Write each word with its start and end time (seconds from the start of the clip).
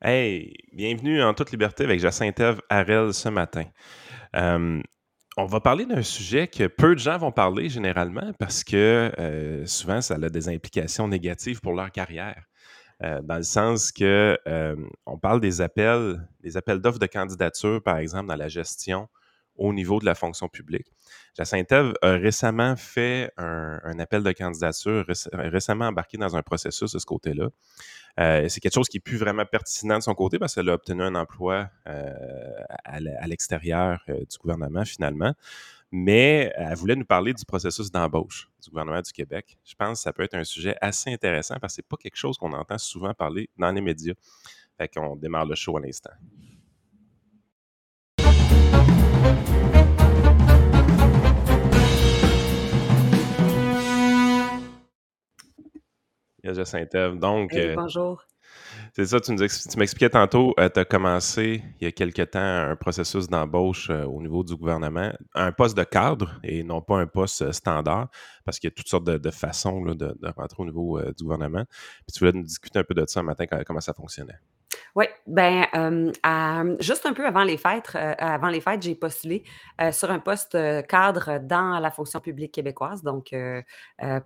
Hey, 0.00 0.54
bienvenue 0.72 1.20
en 1.24 1.34
toute 1.34 1.50
liberté 1.50 1.82
avec 1.82 1.98
Jacinthe 1.98 2.40
Harel 2.68 3.12
ce 3.12 3.28
matin. 3.30 3.64
Euh, 4.36 4.80
on 5.36 5.46
va 5.46 5.60
parler 5.60 5.86
d'un 5.86 6.04
sujet 6.04 6.46
que 6.46 6.68
peu 6.68 6.94
de 6.94 7.00
gens 7.00 7.18
vont 7.18 7.32
parler 7.32 7.68
généralement 7.68 8.32
parce 8.38 8.62
que 8.62 9.10
euh, 9.18 9.66
souvent 9.66 10.00
ça 10.00 10.14
a 10.14 10.28
des 10.28 10.48
implications 10.48 11.08
négatives 11.08 11.60
pour 11.60 11.72
leur 11.72 11.90
carrière. 11.90 12.40
Euh, 13.02 13.20
dans 13.22 13.38
le 13.38 13.42
sens 13.42 13.90
que 13.90 14.38
on 15.04 15.18
parle 15.18 15.40
des 15.40 15.60
appels, 15.60 16.24
des 16.42 16.56
appels 16.56 16.78
d'offres 16.78 17.00
de 17.00 17.06
candidature, 17.06 17.82
par 17.82 17.96
exemple, 17.96 18.28
dans 18.28 18.36
la 18.36 18.48
gestion 18.48 19.08
au 19.58 19.72
niveau 19.72 19.98
de 19.98 20.06
la 20.06 20.14
fonction 20.14 20.48
publique. 20.48 20.86
Jacinthe 21.36 21.72
a 21.72 21.92
récemment 22.02 22.76
fait 22.76 23.32
un, 23.36 23.98
appel 23.98 24.22
de 24.22 24.32
candidature, 24.32 25.04
récemment 25.32 25.86
embarqué 25.86 26.16
dans 26.16 26.36
un 26.36 26.42
processus 26.42 26.92
de 26.92 26.98
ce 26.98 27.06
côté-là. 27.06 27.48
Euh, 28.18 28.48
c'est 28.48 28.60
quelque 28.60 28.74
chose 28.74 28.88
qui 28.88 28.96
est 28.96 29.00
plus 29.00 29.16
vraiment 29.16 29.44
pertinent 29.44 29.98
de 29.98 30.02
son 30.02 30.14
côté 30.14 30.38
parce 30.38 30.54
qu'elle 30.54 30.68
a 30.68 30.74
obtenu 30.74 31.02
un 31.02 31.14
emploi 31.14 31.68
euh, 31.86 32.12
à 32.84 33.26
l'extérieur 33.26 34.02
euh, 34.08 34.18
du 34.18 34.38
gouvernement 34.38 34.84
finalement. 34.84 35.34
Mais 35.90 36.52
elle 36.56 36.74
voulait 36.74 36.96
nous 36.96 37.04
parler 37.04 37.32
du 37.32 37.44
processus 37.44 37.90
d'embauche 37.90 38.50
du 38.62 38.70
gouvernement 38.70 39.00
du 39.00 39.12
Québec. 39.12 39.56
Je 39.64 39.74
pense 39.74 39.98
que 39.98 40.02
ça 40.02 40.12
peut 40.12 40.22
être 40.22 40.34
un 40.34 40.44
sujet 40.44 40.76
assez 40.80 41.10
intéressant 41.10 41.56
parce 41.60 41.72
que 41.72 41.76
c'est 41.76 41.88
pas 41.88 41.96
quelque 41.96 42.16
chose 42.16 42.36
qu'on 42.36 42.52
entend 42.52 42.76
souvent 42.76 43.14
parler 43.14 43.48
dans 43.56 43.70
les 43.72 43.80
médias. 43.80 44.14
Fait 44.76 44.88
qu'on 44.88 45.16
démarre 45.16 45.46
le 45.46 45.54
show 45.54 45.76
à 45.76 45.80
l'instant. 45.80 46.12
Donc, 57.16 57.54
euh, 57.54 57.74
bonjour. 57.74 58.24
C'est 58.94 59.06
ça, 59.06 59.20
tu, 59.20 59.32
m'expliquais 59.32 60.10
tantôt, 60.10 60.54
euh, 60.58 60.68
tu 60.68 60.80
as 60.80 60.84
commencé 60.84 61.62
il 61.80 61.84
y 61.84 61.86
a 61.86 61.92
quelque 61.92 62.22
temps 62.22 62.40
un 62.40 62.74
processus 62.74 63.28
d'embauche 63.28 63.90
euh, 63.90 64.04
au 64.04 64.20
niveau 64.22 64.42
du 64.42 64.56
gouvernement, 64.56 65.12
un 65.34 65.52
poste 65.52 65.76
de 65.76 65.84
cadre 65.84 66.40
et 66.42 66.64
non 66.64 66.80
pas 66.80 66.98
un 66.98 67.06
poste 67.06 67.52
standard, 67.52 68.08
parce 68.44 68.58
qu'il 68.58 68.68
y 68.68 68.72
a 68.72 68.74
toutes 68.74 68.88
sortes 68.88 69.04
de, 69.04 69.30
façons 69.30 69.82
de, 69.94 70.16
rentrer 70.36 70.62
au 70.62 70.66
niveau 70.66 71.00
du 71.00 71.22
gouvernement. 71.24 71.64
Puis 72.06 72.12
tu 72.14 72.18
voulais 72.20 72.32
nous 72.32 72.44
discuter 72.44 72.78
un 72.78 72.84
peu 72.84 72.94
de 72.94 73.00
ça 73.00 73.20
ce 73.20 73.20
matin, 73.20 73.44
comment 73.66 73.80
ça 73.80 73.92
fonctionnait. 73.92 74.38
Oui, 74.96 75.04
ben, 75.26 75.66
juste 76.80 77.06
un 77.06 77.12
peu 77.12 77.26
avant 77.26 77.44
les 77.44 77.56
fêtes, 77.56 77.92
euh, 77.94 78.14
avant 78.18 78.48
les 78.48 78.60
fêtes, 78.60 78.82
j'ai 78.82 78.94
postulé, 78.94 79.44
euh, 79.80 79.92
sur 79.92 80.10
un 80.10 80.18
poste, 80.18 80.56
cadre 80.88 81.38
dans 81.42 81.78
la 81.78 81.90
fonction 81.90 82.20
publique 82.20 82.52
québécoise, 82.52 83.02
donc 83.02 83.34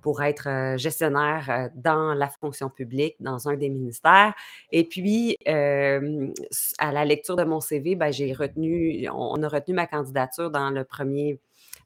pour 0.03 0.23
être, 0.23 0.75
gestionnaire, 0.77 1.71
dans 1.75 2.15
la 2.15 2.29
fonction 2.29 2.69
publique, 2.71 3.17
dans 3.21 3.49
un 3.49 3.57
des 3.57 3.69
ministères 3.69 4.35
et 4.71 4.85
puis, 4.89 5.37
à 5.47 6.93
la 6.93 7.05
lecture 7.05 7.37
de 7.37 7.45
mon 7.45 7.61
CV, 7.61 7.95
ben, 7.97 8.13
j'ai 8.13 8.33
retenu 8.33 9.09
on 9.13 9.43
a 9.43 9.49
retenu 9.49 9.75
ma 9.75 9.87
candidature 9.87 10.51
dans 10.51 10.71
le 10.71 10.85
premier 10.85 11.41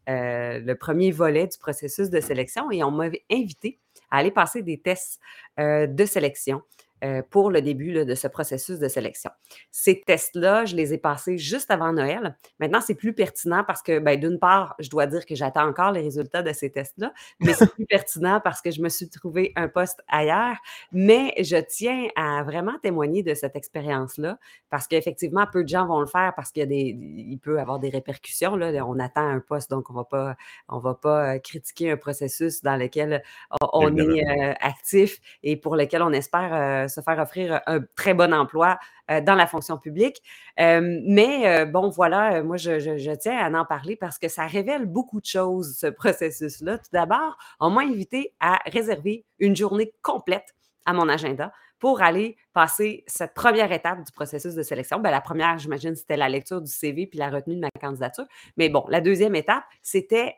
le 0.07 0.75
premier 0.75 1.11
volet 1.11 1.47
du 1.47 1.59
processus 1.59 2.11
de 2.11 2.21
sélection 2.21 2.71
et 2.71 2.85
on 2.85 2.91
m'avait 2.91 3.25
invité 3.31 3.81
à 4.11 4.19
aller 4.19 4.31
passer 4.31 4.63
des 4.63 4.79
tests, 4.81 5.21
de 5.59 6.05
sélection. 6.05 6.63
Euh, 7.05 7.21
pour 7.29 7.51
le 7.51 7.61
début 7.61 7.93
de 7.93 8.15
ce 8.15 8.27
processus 8.27 8.79
de 8.79 8.89
sélection. 8.89 9.31
Ces 9.71 10.01
tests-là, 10.01 10.65
je 10.65 10.75
les 10.75 10.95
ai 10.95 10.99
passés 10.99 11.37
juste 11.37 11.71
avant 11.71 11.93
Noël. 11.93 12.39
Maintenant, 12.59 12.81
c'est 12.81 12.95
plus 12.95 13.13
pertinent 13.13 13.65
parce 13.67 13.83
que, 13.83 13.99
ben, 13.99 14.19
d'une 14.19 14.39
part, 14.39 14.75
je 14.79 14.89
dois 14.89 15.07
dire 15.07 15.27
que 15.27 15.35
j'attends 15.35 15.69
encore 15.69 15.93
les 15.93 16.01
résultats 16.01 16.43
de 16.43 16.55
ces 16.55 16.71
tests-là, 16.71 17.13
mais 17.41 17.53
c'est 17.53 17.71
plus 17.71 17.85
pertinent 17.85 18.41
parce 18.43 18.63
que 18.63 18.71
je 18.71 18.81
me 18.81 18.89
suis 18.89 19.11
trouvé 19.11 19.53
un 19.57 19.69
poste 19.69 20.03
ailleurs. 20.09 20.57
Mais 20.91 21.35
je 21.39 21.59
tiens 21.59 22.09
à 22.17 22.43
vraiment 22.45 22.79
témoigner 22.83 23.23
de 23.23 23.35
cette 23.35 23.57
expérience-là 23.57 24.39
parce 24.71 24.89
qu'effectivement, 24.89 25.47
peu 25.53 25.65
de 25.65 25.69
gens 25.69 25.87
vont 25.87 26.01
le 26.01 26.07
faire 26.07 26.33
parce 26.35 26.51
qu'il 26.51 26.61
y 26.61 26.65
a 26.65 26.67
des, 26.67 26.97
il 26.99 27.39
peut 27.39 27.61
avoir 27.61 27.79
des 27.79 27.91
répercussions. 27.91 28.57
Là. 28.57 28.73
On 28.87 28.99
attend 29.01 29.29
un 29.29 29.41
poste, 29.41 29.71
donc 29.71 29.91
on 29.91 29.93
va 29.93 30.05
pas, 30.05 30.35
on 30.71 30.79
va 30.79 30.95
pas 30.95 31.35
euh, 31.35 31.39
critiquer 31.41 31.91
un 31.91 31.99
processus 31.99 32.63
dans 32.63 32.77
lequel 32.77 33.23
on 33.61 33.95
est 33.99 34.25
euh, 34.27 34.55
actif 34.61 35.21
et 35.43 35.59
pour 35.59 35.77
lequel 35.77 36.01
on 36.01 36.13
espère 36.13 36.86
se 36.89 37.01
faire 37.01 37.19
offrir 37.19 37.61
un 37.67 37.81
très 37.97 38.15
bon 38.15 38.33
emploi 38.35 38.79
euh, 39.09 39.21
dans 39.21 39.37
la 39.37 39.47
fonction 39.47 39.79
publique. 39.79 40.21
Euh, 40.59 41.01
mais 41.05 41.47
euh, 41.47 41.65
bon, 41.65 41.91
voilà, 41.91 42.43
moi, 42.43 42.57
je, 42.57 43.15
tiens 43.15 43.39
à 43.39 43.61
en 43.61 43.65
parler 43.65 43.95
parce 43.95 44.19
que 44.19 44.27
ça 44.27 44.47
révèle 44.47 44.87
beaucoup 44.87 45.21
de 45.21 45.27
choses, 45.27 45.77
ce 45.79 45.87
processus-là. 45.87 46.79
Tout 46.79 46.91
d'abord, 46.93 47.39
on 47.61 47.71
m'a 47.71 47.83
invité 47.83 48.35
à 48.41 48.59
réserver 48.67 49.25
une 49.39 49.55
journée 49.55 49.93
complète 50.03 50.57
à 50.87 50.93
mon 50.93 51.09
agenda 51.09 51.53
pour 51.79 52.03
aller 52.03 52.37
passer 52.53 53.05
cette 53.07 53.35
première 53.35 53.71
étape 53.71 54.03
du 54.03 54.11
processus 54.11 54.55
de 54.55 54.63
sélection. 54.65 54.99
Bien, 54.99 55.13
la 55.13 55.21
première, 55.21 55.57
j'imagine, 55.59 55.95
c'était 55.95 56.17
la 56.17 56.29
lecture 56.29 56.61
du 56.61 56.71
CV 56.73 57.07
puis 57.07 57.21
la 57.21 57.31
retenue 57.31 57.55
de 57.55 57.61
ma 57.61 57.71
candidature. 57.81 58.25
Mais 58.57 58.69
bon, 58.69 58.87
la 58.89 59.01
deuxième 59.01 59.37
étape, 59.37 59.65
c'était 59.83 60.35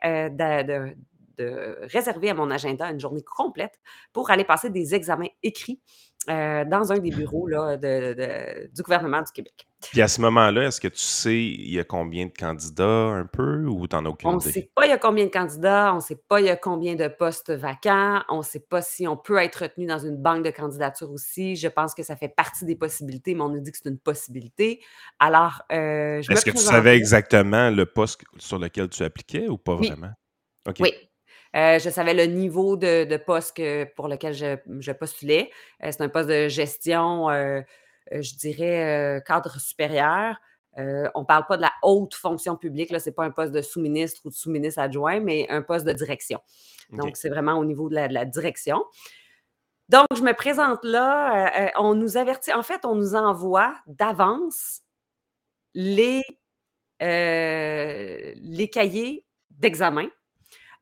de 1.39 1.77
réserver 1.91 2.29
à 2.29 2.33
mon 2.35 2.51
agenda 2.51 2.91
une 2.91 2.99
journée 2.99 3.23
complète 3.23 3.79
pour 4.13 4.29
aller 4.29 4.43
passer 4.43 4.69
des 4.69 4.93
examens 4.93 5.29
écrits 5.41 5.81
euh, 6.27 6.65
dans 6.65 6.91
un 6.91 6.99
des 6.99 7.11
bureaux 7.11 7.47
là, 7.47 7.77
du 7.77 8.81
gouvernement 8.81 9.21
du 9.21 9.31
Québec. 9.31 9.65
Puis 9.91 10.01
à 10.01 10.09
ce 10.09 10.19
moment-là, 10.19 10.67
est-ce 10.67 10.81
que 10.81 10.89
tu 10.89 10.99
sais 10.99 11.41
il 11.41 11.71
y 11.71 11.79
a 11.79 11.85
combien 11.85 12.25
de 12.25 12.33
candidats 12.37 13.07
un 13.07 13.25
peu 13.25 13.65
ou 13.65 13.87
tu 13.87 13.95
n'en 13.95 14.05
as 14.05 14.09
aucune 14.09 14.29
idée? 14.29 14.35
On 14.43 14.47
ne 14.47 14.51
sait 14.51 14.69
pas 14.75 14.85
il 14.85 14.89
y 14.89 14.91
a 14.91 14.97
combien 14.97 15.25
de 15.25 15.31
candidats, 15.31 15.93
on 15.93 15.95
ne 15.95 16.01
sait 16.01 16.21
pas 16.27 16.41
il 16.41 16.47
y 16.47 16.49
a 16.49 16.57
combien 16.57 16.95
de 16.95 17.07
postes 17.07 17.51
vacants, 17.51 18.21
on 18.27 18.39
ne 18.39 18.43
sait 18.43 18.59
pas 18.59 18.81
si 18.81 19.07
on 19.07 19.15
peut 19.15 19.37
être 19.37 19.63
retenu 19.63 19.85
dans 19.85 19.97
une 19.97 20.17
banque 20.17 20.43
de 20.43 20.49
candidatures 20.49 21.09
aussi. 21.09 21.55
Je 21.55 21.69
pense 21.69 21.95
que 21.95 22.03
ça 22.03 22.17
fait 22.17 22.27
partie 22.27 22.65
des 22.65 22.75
possibilités, 22.75 23.33
mais 23.33 23.41
on 23.41 23.49
nous 23.49 23.61
dit 23.61 23.71
que 23.71 23.77
c'est 23.81 23.89
une 23.89 23.99
possibilité. 23.99 24.81
Alors, 25.19 25.63
euh, 25.71 26.21
je 26.21 26.31
Est-ce 26.33 26.43
que 26.43 26.51
tu 26.51 26.57
savais 26.57 26.97
exactement 26.97 27.69
le 27.69 27.85
poste 27.85 28.21
sur 28.37 28.59
lequel 28.59 28.89
tu 28.89 29.03
appliquais 29.03 29.47
ou 29.47 29.57
pas 29.57 29.75
vraiment? 29.75 30.11
Oui, 30.79 30.93
euh, 31.55 31.79
je 31.79 31.89
savais 31.89 32.13
le 32.13 32.25
niveau 32.25 32.77
de, 32.77 33.17
poste 33.17 33.59
pour 33.95 34.07
lequel 34.07 34.33
je, 34.33 34.91
postulais. 34.91 35.51
Euh, 35.83 35.89
c'est 35.91 36.01
un 36.01 36.09
poste 36.09 36.29
de 36.29 36.47
gestion, 36.47 37.29
euh, 37.29 37.61
je 38.11 38.35
dirais, 38.35 39.21
cadre 39.25 39.59
supérieur. 39.59 40.39
on 40.77 41.21
ne 41.21 41.25
parle 41.25 41.45
pas 41.47 41.57
de 41.57 41.61
la 41.61 41.73
haute 41.83 42.13
fonction 42.13 42.55
publique, 42.55 42.89
ce 42.97 43.09
n'est 43.09 43.15
pas 43.15 43.25
un 43.25 43.31
poste 43.31 43.51
de 43.51 43.61
sous-ministre 43.61 44.21
ou 44.25 44.29
de 44.29 44.35
sous-ministre 44.35 44.79
adjoint, 44.79 45.19
mais 45.19 45.47
un 45.49 45.61
poste 45.61 45.85
de 45.85 45.93
direction. 45.93 46.39
Donc, 46.91 47.17
c'est 47.17 47.29
vraiment 47.29 47.53
au 47.53 47.65
niveau 47.65 47.89
de 47.89 47.95
la, 47.95 48.25
direction. 48.25 48.83
Donc, 49.89 50.07
je 50.15 50.21
me 50.21 50.33
présente 50.33 50.83
là. 50.83 51.71
on 51.77 51.95
nous 51.95 52.17
avertit, 52.17 52.53
en 52.53 52.63
fait, 52.63 52.85
on 52.85 52.95
nous 52.95 53.15
envoie 53.15 53.75
d'avance 53.87 54.81
les, 55.73 56.23
les 56.99 58.69
cahiers 58.71 59.25
d'examen 59.51 60.09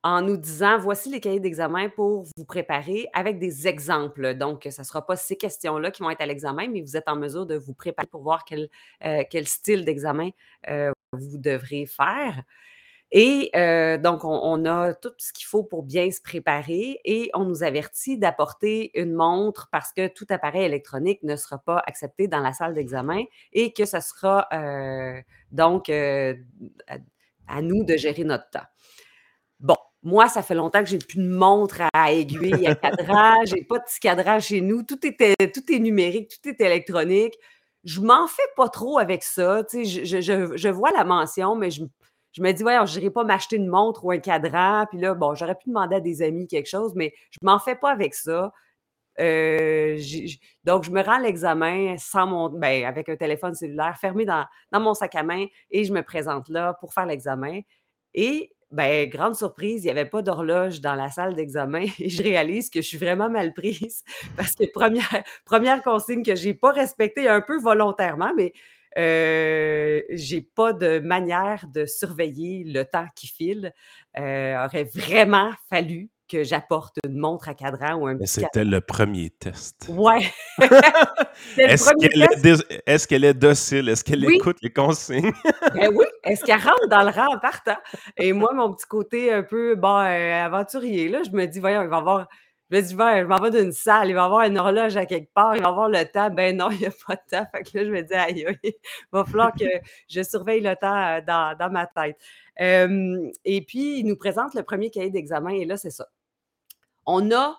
en 0.03 0.21
nous 0.21 0.37
disant 0.37 0.77
voici 0.77 1.09
les 1.09 1.19
cahiers 1.19 1.39
d'examen 1.39 1.89
pour 1.89 2.23
vous 2.35 2.45
préparer 2.45 3.07
avec 3.13 3.39
des 3.39 3.67
exemples. 3.67 4.35
Donc, 4.35 4.67
ce 4.69 4.81
ne 4.81 4.85
sera 4.85 5.05
pas 5.05 5.15
ces 5.15 5.35
questions-là 5.35 5.91
qui 5.91 6.03
vont 6.03 6.09
être 6.09 6.21
à 6.21 6.25
l'examen, 6.25 6.67
mais 6.67 6.81
vous 6.81 6.95
êtes 6.95 7.07
en 7.07 7.15
mesure 7.15 7.45
de 7.45 7.55
vous 7.55 7.73
préparer 7.73 8.07
pour 8.07 8.21
voir 8.21 8.45
quel, 8.45 8.69
euh, 9.05 9.23
style 9.45 9.85
d'examen 9.85 10.29
euh, 10.69 10.91
vous 11.13 11.37
devrez 11.37 11.85
faire. 11.85 12.43
Et 13.11 13.49
euh, 13.55 13.97
donc, 13.97 14.25
on, 14.25 14.65
a 14.65 14.93
tout 14.93 15.13
ce 15.17 15.31
qu'il 15.31 15.45
faut 15.45 15.63
pour 15.63 15.83
bien 15.83 16.11
se 16.11 16.21
préparer 16.21 16.99
et 17.05 17.29
on 17.33 17.45
nous 17.45 17.63
avertit 17.63 18.17
d'apporter 18.17 18.99
une 18.99 19.13
montre 19.13 19.69
parce 19.71 19.93
que 19.93 20.07
tout 20.09 20.27
appareil 20.29 20.65
électronique 20.65 21.23
ne 21.23 21.37
sera 21.37 21.57
pas 21.57 21.81
accepté 21.87 22.27
dans 22.27 22.41
la 22.41 22.51
salle 22.51 22.73
d'examen 22.73 23.23
et 23.53 23.71
que 23.71 23.85
ce 23.85 24.01
sera 24.01 24.49
donc 25.51 25.89
à 25.89 27.61
nous 27.61 27.83
de 27.83 27.95
gérer 27.95 28.25
notre 28.25 28.49
temps. 28.49 28.67
Moi, 30.07 30.29
ça 30.29 30.41
fait 30.41 30.55
longtemps 30.55 30.79
que 30.79 30.89
j'ai 30.89 30.99
plus 30.99 31.17
de 31.17 31.27
montre 31.27 31.81
à 31.93 32.13
aiguille, 32.13 32.65
à 32.65 32.75
cadrage, 32.75 33.49
j'ai 33.49 33.65
pas 33.65 33.79
de 33.79 33.83
petit 33.83 33.99
cadrage 33.99 34.45
chez 34.45 34.61
nous. 34.61 34.81
Tout, 34.81 34.97
est 35.05 35.79
numérique, 35.79 36.29
tout 36.41 36.47
est 36.47 36.61
électronique. 36.61 37.37
Je 37.83 37.99
m'en 37.99 38.25
fais 38.25 38.47
pas 38.55 38.69
trop 38.69 38.99
avec 38.99 39.21
ça. 39.21 39.63
je, 39.73 40.69
vois 40.69 40.91
la 40.91 41.03
mention, 41.03 41.57
mais 41.57 41.71
je, 41.71 41.83
me 42.39 42.51
dis, 42.53 42.63
voyons, 42.63 42.85
je 42.85 42.97
n'irai 42.97 43.11
pas 43.11 43.25
m'acheter 43.25 43.57
une 43.57 43.67
montre 43.67 44.05
ou 44.05 44.11
un 44.11 44.19
cadran. 44.19 44.85
Puis 44.89 44.97
là, 44.97 45.13
bon, 45.13 45.35
j'aurais 45.35 45.55
pu 45.55 45.67
demander 45.67 45.97
à 45.97 45.99
des 45.99 46.21
amis 46.21 46.47
quelque 46.47 46.69
chose, 46.69 46.93
mais 46.95 47.13
je 47.31 47.39
m'en 47.41 47.59
fais 47.59 47.75
pas 47.75 47.91
avec 47.91 48.15
ça. 48.15 48.53
Euh, 49.19 49.99
donc, 50.63 50.85
je 50.85 50.91
me 50.91 51.01
rends 51.03 51.19
l'examen 51.19 51.97
mon, 52.15 52.47
ben, 52.47 52.85
avec 52.85 53.09
un 53.09 53.17
téléphone 53.17 53.55
cellulaire 53.55 53.97
fermé 53.99 54.23
dans, 54.23 54.45
dans 54.71 54.79
mon 54.79 54.93
sac 54.93 55.15
à 55.15 55.23
main 55.23 55.47
et 55.69 55.83
je 55.83 55.91
me 55.91 56.01
présente 56.01 56.47
là 56.47 56.75
pour 56.79 56.93
faire 56.93 57.07
l'examen. 57.07 57.59
Et 58.13 58.53
ben, 58.71 59.07
grande 59.09 59.35
surprise, 59.35 59.83
il 59.83 59.85
n'y 59.85 59.91
avait 59.91 60.09
pas 60.09 60.21
d'horloge 60.21 60.81
dans 60.81 60.95
la 60.95 61.09
salle 61.09 61.35
d'examen 61.35 61.85
et 61.99 62.09
je 62.09 62.21
réalise 62.21 62.69
que 62.69 62.81
je 62.81 62.87
suis 62.87 62.97
vraiment 62.97 63.29
mal 63.29 63.53
prise 63.53 64.03
parce 64.35 64.55
que 64.55 64.65
première, 64.71 65.83
consigne 65.83 66.23
que 66.23 66.35
je 66.35 66.47
n'ai 66.47 66.53
pas 66.53 66.71
respectée 66.71 67.27
un 67.27 67.41
peu 67.41 67.59
volontairement, 67.59 68.33
mais 68.35 68.53
euh, 68.97 70.01
j'ai 70.09 70.41
pas 70.41 70.73
de 70.73 70.99
manière 70.99 71.67
de 71.67 71.85
surveiller 71.85 72.63
le 72.65 72.83
temps 72.83 73.07
qui 73.15 73.27
file. 73.27 73.73
Aurait 74.15 74.89
vraiment 74.91 75.51
fallu 75.69 76.09
que 76.27 76.43
j'apporte 76.43 76.97
une 77.05 77.17
montre 77.17 77.49
à 77.49 77.53
cadran 77.53 77.95
ou 77.95 78.07
un 78.07 78.13
Mais 78.13 78.25
petit 78.25 78.41
c'était 78.41 78.65
le 78.65 78.81
premier 78.81 79.29
test. 79.29 79.87
Ouais. 79.89 80.31
Est-ce 81.57 81.93
qu'elle 83.07 83.23
est, 83.23 83.33
docile? 83.33 83.89
Est-ce 83.89 84.03
qu'elle 84.03 84.25
Oui. 84.25 84.35
écoute 84.35 84.57
les 84.61 84.71
consignes? 84.71 85.31
Ben 85.73 85.91
oui, 85.93 86.05
est-ce 86.23 86.43
qu'elle 86.43 86.59
rentre 86.59 86.87
dans 86.89 87.03
le 87.03 87.09
rang 87.09 87.35
en 87.35 87.39
partant? 87.39 87.77
Et 88.17 88.33
moi, 88.33 88.53
mon 88.53 88.73
petit 88.73 88.87
côté 88.87 89.31
un 89.31 89.43
peu, 89.43 89.75
bon, 89.75 89.99
heu, 89.99 90.33
aventurier, 90.33 91.09
là, 91.09 91.21
je 91.23 91.31
me 91.31 91.45
dis: 91.45 91.59
«Voyons, 91.59 91.83
il 91.83 91.89
va 91.89 91.97
avoir» 91.97 92.27
je 92.69 92.75
me 92.75 92.81
dis: 92.81 92.95
«Ben, 92.95 93.21
je 93.21 93.27
m'en 93.27 93.37
vais 93.37 93.51
d'une 93.51 93.71
salle, 93.71 94.09
il 94.09 94.13
va 94.13 94.23
y 94.23 94.25
avoir 94.25 94.41
une 94.45 94.57
horloge 94.57 94.97
à 94.97 95.05
quelque 95.05 95.31
part, 95.33 95.55
il 95.55 95.61
va 95.61 95.67
y 95.67 95.71
avoir 95.71 95.87
le 95.89 96.03
temps». 96.05 96.29
Ben 96.31 96.55
non, 96.57 96.69
il 96.71 96.81
y 96.81 96.85
a 96.85 96.91
pas 97.07 97.15
de 97.15 97.21
temps. 97.37 97.45
Fait 97.53 97.63
que 97.63 97.77
là, 97.77 97.85
je 97.85 97.91
me 97.91 98.01
dis: 98.01 98.13
«Aïe, 98.13 98.45
aïe, 98.45 98.73
va 99.11 99.23
falloir 99.25 99.51
que 99.53 99.65
je 100.09 100.21
surveille 100.23 100.61
le 100.61 100.75
temps, 100.75 101.17
heu, 101.17 101.21
dans 101.25 101.55
dans 101.57 101.69
ma 101.71 101.85
tête». 101.87 102.17
Et 103.45 103.61
puis, 103.65 103.99
il 103.99 104.05
nous 104.05 104.17
présente 104.17 104.53
le 104.55 104.63
premier 104.63 104.89
cahier 104.89 105.11
d'examen 105.11 105.51
et 105.51 105.65
là, 105.65 105.77
c'est 105.77 105.91
ça. 105.91 106.07
On 107.07 107.31
a 107.31 107.57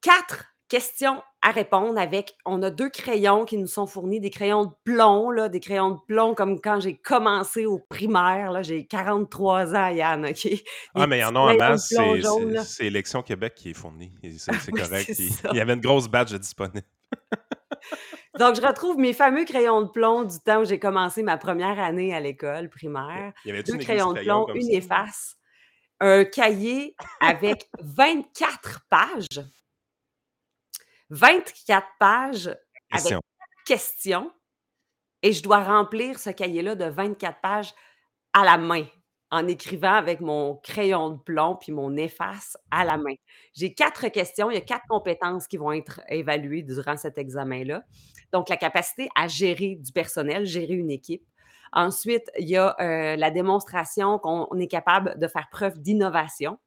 4 0.00 0.44
questions 0.68 1.22
à 1.42 1.50
répondre 1.50 1.98
avec 2.00 2.34
on 2.46 2.62
a 2.62 2.70
2 2.70 2.88
crayons 2.88 3.44
qui 3.44 3.58
nous 3.58 3.66
sont 3.66 3.86
fournis, 3.86 4.18
des 4.18 4.30
crayons 4.30 4.64
de 4.64 4.72
plomb, 4.82 5.30
là, 5.30 5.48
des 5.48 5.60
crayons 5.60 5.90
de 5.90 6.00
plomb 6.08 6.34
comme 6.34 6.60
quand 6.60 6.80
j'ai 6.80 6.96
commencé 6.96 7.66
au 7.66 7.78
primaire, 7.78 8.50
là, 8.50 8.62
j'ai 8.62 8.86
43 8.86 9.74
ans, 9.74 9.88
Yann, 9.88 10.24
OK? 10.24 10.42
Des 10.44 10.64
Ah, 10.94 11.06
mais 11.06 11.18
il 11.18 11.20
y 11.20 11.24
en 11.24 11.36
a 11.36 11.38
en 11.38 11.56
masse, 11.56 11.94
c'est 12.64 12.86
Élection 12.86 13.22
Québec 13.22 13.54
qui 13.54 13.70
est 13.70 13.74
fourni. 13.74 14.12
Et 14.22 14.32
C'est 14.38 14.72
Oui, 14.72 14.80
correct. 14.80 15.10
Il, 15.18 15.30
il 15.52 15.56
y 15.56 15.60
avait 15.60 15.74
une 15.74 15.80
grosse 15.80 16.08
badge 16.08 16.34
disponible. 16.34 16.82
Donc, 18.38 18.56
je 18.56 18.62
retrouve 18.62 18.98
mes 18.98 19.12
fameux 19.12 19.44
crayons 19.44 19.82
de 19.82 19.88
plomb 19.88 20.24
du 20.24 20.40
temps 20.40 20.62
où 20.62 20.64
j'ai 20.64 20.80
commencé 20.80 21.22
ma 21.22 21.36
première 21.36 21.78
année 21.78 22.12
à 22.12 22.20
l'école 22.20 22.68
primaire. 22.68 23.32
Il 23.44 23.48
y 23.48 23.50
avait 23.52 23.62
2 23.62 23.74
une 23.74 23.80
église 23.80 23.86
crayons 23.86 24.12
de 24.12 24.20
plomb, 24.20 24.46
une 24.54 24.70
efface, 24.70 25.36
un 26.00 26.24
cahier 26.24 26.94
avec 27.20 27.68
24 27.80 28.80
pages. 28.90 29.40
24 31.10 31.86
pages 31.98 32.46
avec 32.90 33.02
Question. 33.02 33.20
questions 33.66 34.32
et 35.22 35.32
je 35.32 35.42
dois 35.42 35.62
remplir 35.62 36.18
ce 36.18 36.30
cahier-là 36.30 36.74
de 36.74 36.84
24 36.84 37.40
pages 37.40 37.74
à 38.32 38.44
la 38.44 38.58
main, 38.58 38.84
en 39.30 39.46
écrivant 39.46 39.92
avec 39.94 40.20
mon 40.20 40.56
crayon 40.56 41.10
de 41.10 41.22
plomb 41.22 41.56
puis 41.56 41.72
mon 41.72 41.96
efface 41.96 42.56
à 42.70 42.84
la 42.84 42.96
main. 42.96 43.14
J'ai 43.54 43.72
4 43.74 44.08
questions, 44.08 44.50
il 44.50 44.54
y 44.54 44.58
a 44.58 44.62
4 44.62 44.82
compétences 44.88 45.46
qui 45.46 45.56
vont 45.56 45.72
être 45.72 46.00
évaluées 46.08 46.62
durant 46.62 46.96
cet 46.96 47.16
examen-là. 47.18 47.84
Donc 48.32 48.48
la 48.48 48.56
capacité 48.56 49.08
à 49.14 49.28
gérer 49.28 49.76
du 49.76 49.92
personnel, 49.92 50.44
gérer 50.44 50.74
une 50.74 50.90
équipe. 50.90 51.24
Ensuite, 51.74 52.30
il 52.38 52.48
y 52.48 52.56
a, 52.56 52.74
heu, 52.80 53.16
la 53.16 53.30
démonstration 53.30 54.18
qu'on 54.18 54.46
on 54.50 54.58
est 54.58 54.68
capable 54.68 55.18
de 55.18 55.28
faire 55.28 55.48
preuve 55.50 55.80
d'innovation. 55.80 56.58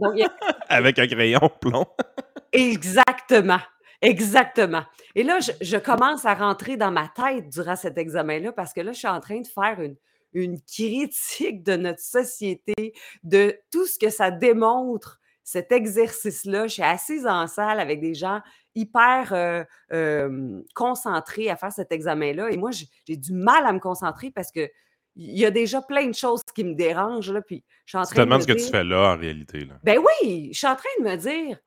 Donc 0.00 0.20
a 0.20 0.28
Avec 0.68 0.98
un 0.98 1.06
crayon 1.06 1.50
plomb. 1.60 1.86
Exactement, 2.52 3.60
exactement. 4.02 4.82
Et 5.14 5.22
là, 5.22 5.40
je 5.40 5.52
je 5.62 5.78
commence 5.78 6.26
à 6.26 6.34
rentrer 6.34 6.76
dans 6.76 6.90
ma 6.90 7.08
tête 7.08 7.48
durant 7.48 7.76
cet 7.76 7.96
examen-là 7.96 8.52
parce 8.52 8.74
que 8.74 8.82
là, 8.82 8.92
je 8.92 8.98
suis 8.98 9.08
en 9.08 9.20
train 9.20 9.40
de 9.40 9.46
faire 9.46 9.80
une 9.80 9.96
une 10.34 10.60
critique 10.62 11.62
de 11.62 11.76
notre 11.76 12.00
société, 12.00 12.94
de 13.22 13.58
tout 13.70 13.86
ce 13.86 13.98
que 13.98 14.10
ça 14.10 14.30
démontre, 14.30 15.18
cet 15.44 15.72
exercice-là. 15.72 16.66
Je 16.66 16.74
suis 16.74 16.82
assise 16.82 17.26
en 17.26 17.46
salle 17.46 17.80
avec 17.80 18.00
des 18.00 18.14
gens 18.14 18.40
hyper, 18.74 19.32
heu, 19.32 19.64
hem, 19.90 20.62
concentrés 20.74 21.50
à 21.50 21.56
faire 21.56 21.72
cet 21.72 21.92
examen-là 21.92 22.50
et 22.50 22.56
moi, 22.56 22.70
j'ai 22.70 23.16
du 23.16 23.32
mal 23.32 23.66
à 23.66 23.72
me 23.72 23.80
concentrer 23.80 24.30
parce 24.30 24.50
qu'il 24.50 24.70
y 25.16 25.44
a 25.44 25.50
déjà 25.50 25.82
plein 25.82 26.06
de 26.06 26.14
choses 26.14 26.42
qui 26.54 26.64
me 26.64 26.74
dérangent, 26.74 27.32
là, 27.32 27.42
puis 27.42 27.64
je 27.84 27.90
suis 27.90 27.98
en 27.98 28.04
train 28.04 28.24
de 28.24 28.34
me 28.34 28.40
ce 28.40 28.46
que 28.46 28.52
tu 28.52 28.70
fais 28.70 28.84
là, 28.84 29.14
en 29.14 29.18
réalité. 29.18 29.64
Là. 29.64 29.74
ben 29.82 29.98
oui, 29.98 30.50
je 30.52 30.58
suis 30.58 30.66
en 30.66 30.76
train 30.76 30.88
de 31.00 31.04
me 31.04 31.16
dire 31.16 31.58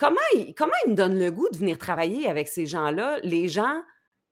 Comment 0.00 0.16
ils 0.34 0.54
comment 0.54 0.72
ils 0.86 0.92
me 0.92 0.96
donnent 0.96 1.18
le 1.18 1.30
goût 1.30 1.50
de 1.52 1.58
venir 1.58 1.76
travailler 1.76 2.26
avec 2.26 2.48
ces 2.48 2.64
gens-là? 2.64 3.18
Les 3.22 3.48
gens 3.48 3.82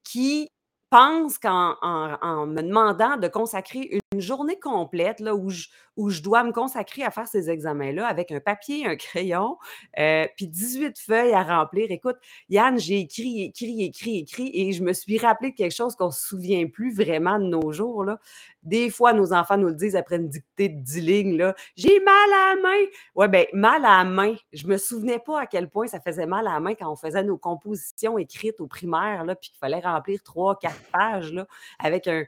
qui 0.03 0.49
pensent 0.89 1.39
qu'en 1.39 1.77
en 1.83 2.17
en 2.23 2.47
me 2.47 2.63
demandant 2.63 3.19
de 3.19 3.29
consacrer 3.29 4.01
une 4.15 4.21
journée 4.23 4.59
complète 4.59 5.21
là, 5.21 5.35
où 5.35 5.51
je 5.51 5.67
où 5.99 6.11
je 6.11 6.23
dois 6.23 6.45
me 6.45 6.53
consacrer 6.53 7.03
à 7.03 7.11
faire 7.11 7.27
ces 7.27 7.51
examens-là 7.51 8.07
avec 8.07 8.31
un 8.31 8.39
papier, 8.39 8.87
un 8.87 8.95
crayon, 8.95 9.59
heu, 9.99 10.27
puis 10.37 10.47
18 10.47 10.97
feuilles 10.97 11.35
à 11.35 11.43
remplir. 11.43 11.91
Écoute, 11.91 12.17
Yann, 12.49 12.79
j'ai 12.79 13.01
écrit, 13.01 13.43
écrit, 13.43 13.83
écrit, 13.83 14.19
écrit 14.19 14.51
et 14.55 14.73
je 14.73 14.85
me 14.85 14.93
suis 14.93 15.19
rappelé 15.19 15.51
de 15.51 15.57
quelque 15.57 15.75
chose 15.75 15.97
qu'on 15.97 16.07
ne 16.07 16.13
se 16.13 16.29
souvient 16.29 16.69
plus 16.69 16.95
vraiment 16.95 17.41
de 17.41 17.47
nos 17.47 17.73
jours, 17.73 18.05
là. 18.05 18.19
Des 18.63 18.91
fois, 18.91 19.13
nos 19.13 19.33
enfants 19.33 19.57
nous 19.57 19.69
le 19.69 19.75
disent 19.75 19.97
après 19.97 20.17
une 20.17 20.29
dictée 20.29 20.69
de 20.69 20.81
10 20.81 21.01
lignes, 21.01 21.53
«J'ai 21.75 22.01
mal 22.01 22.15
à 22.33 22.55
la 22.55 22.63
main». 22.63 22.85
Ouais, 23.15 23.29
ben, 23.29 23.47
mal 23.53 23.85
à 23.85 23.99
la 23.99 24.05
main. 24.05 24.35
Je 24.53 24.67
me 24.67 24.77
souvenais 24.77 25.19
pas 25.19 25.41
à 25.41 25.47
quel 25.47 25.69
point 25.69 25.87
ça 25.87 26.01
faisait 26.01 26.27
mal 26.27 26.47
à 26.47 26.55
la 26.55 26.61
main 26.61 26.75
quand 26.75 26.91
on 26.91 26.97
faisait 26.97 27.25
nos 27.25 27.39
compositions 27.39 28.19
écrites 28.19 28.61
au 28.61 28.67
primaire, 28.67 29.25
puis 29.41 29.51
qu'il 29.51 29.59
fallait 29.59 29.81
remplir 29.81 30.21
3-4 30.23 30.73
pages, 30.93 31.33
là, 31.33 31.47
avec 31.79 32.07
un 32.09 32.25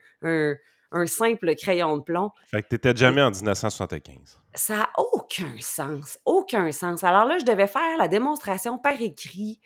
un 0.92 1.06
simple 1.06 1.54
crayon 1.54 1.96
de 1.96 2.02
plomb. 2.02 2.30
Fait 2.50 2.62
que 2.62 2.68
tu 2.68 2.74
n'étais 2.74 2.96
jamais 2.96 3.22
en 3.22 3.30
1975. 3.30 4.38
ça 4.54 4.82
a 4.82 5.00
aucun 5.00 5.54
sens, 5.60 6.18
aucun 6.24 6.72
sens. 6.72 7.04
Alors 7.04 7.24
là, 7.24 7.38
je 7.38 7.44
devais 7.44 7.66
faire 7.66 7.96
la 7.98 8.08
démonstration 8.08 8.78
par 8.78 9.00
écrit 9.00 9.60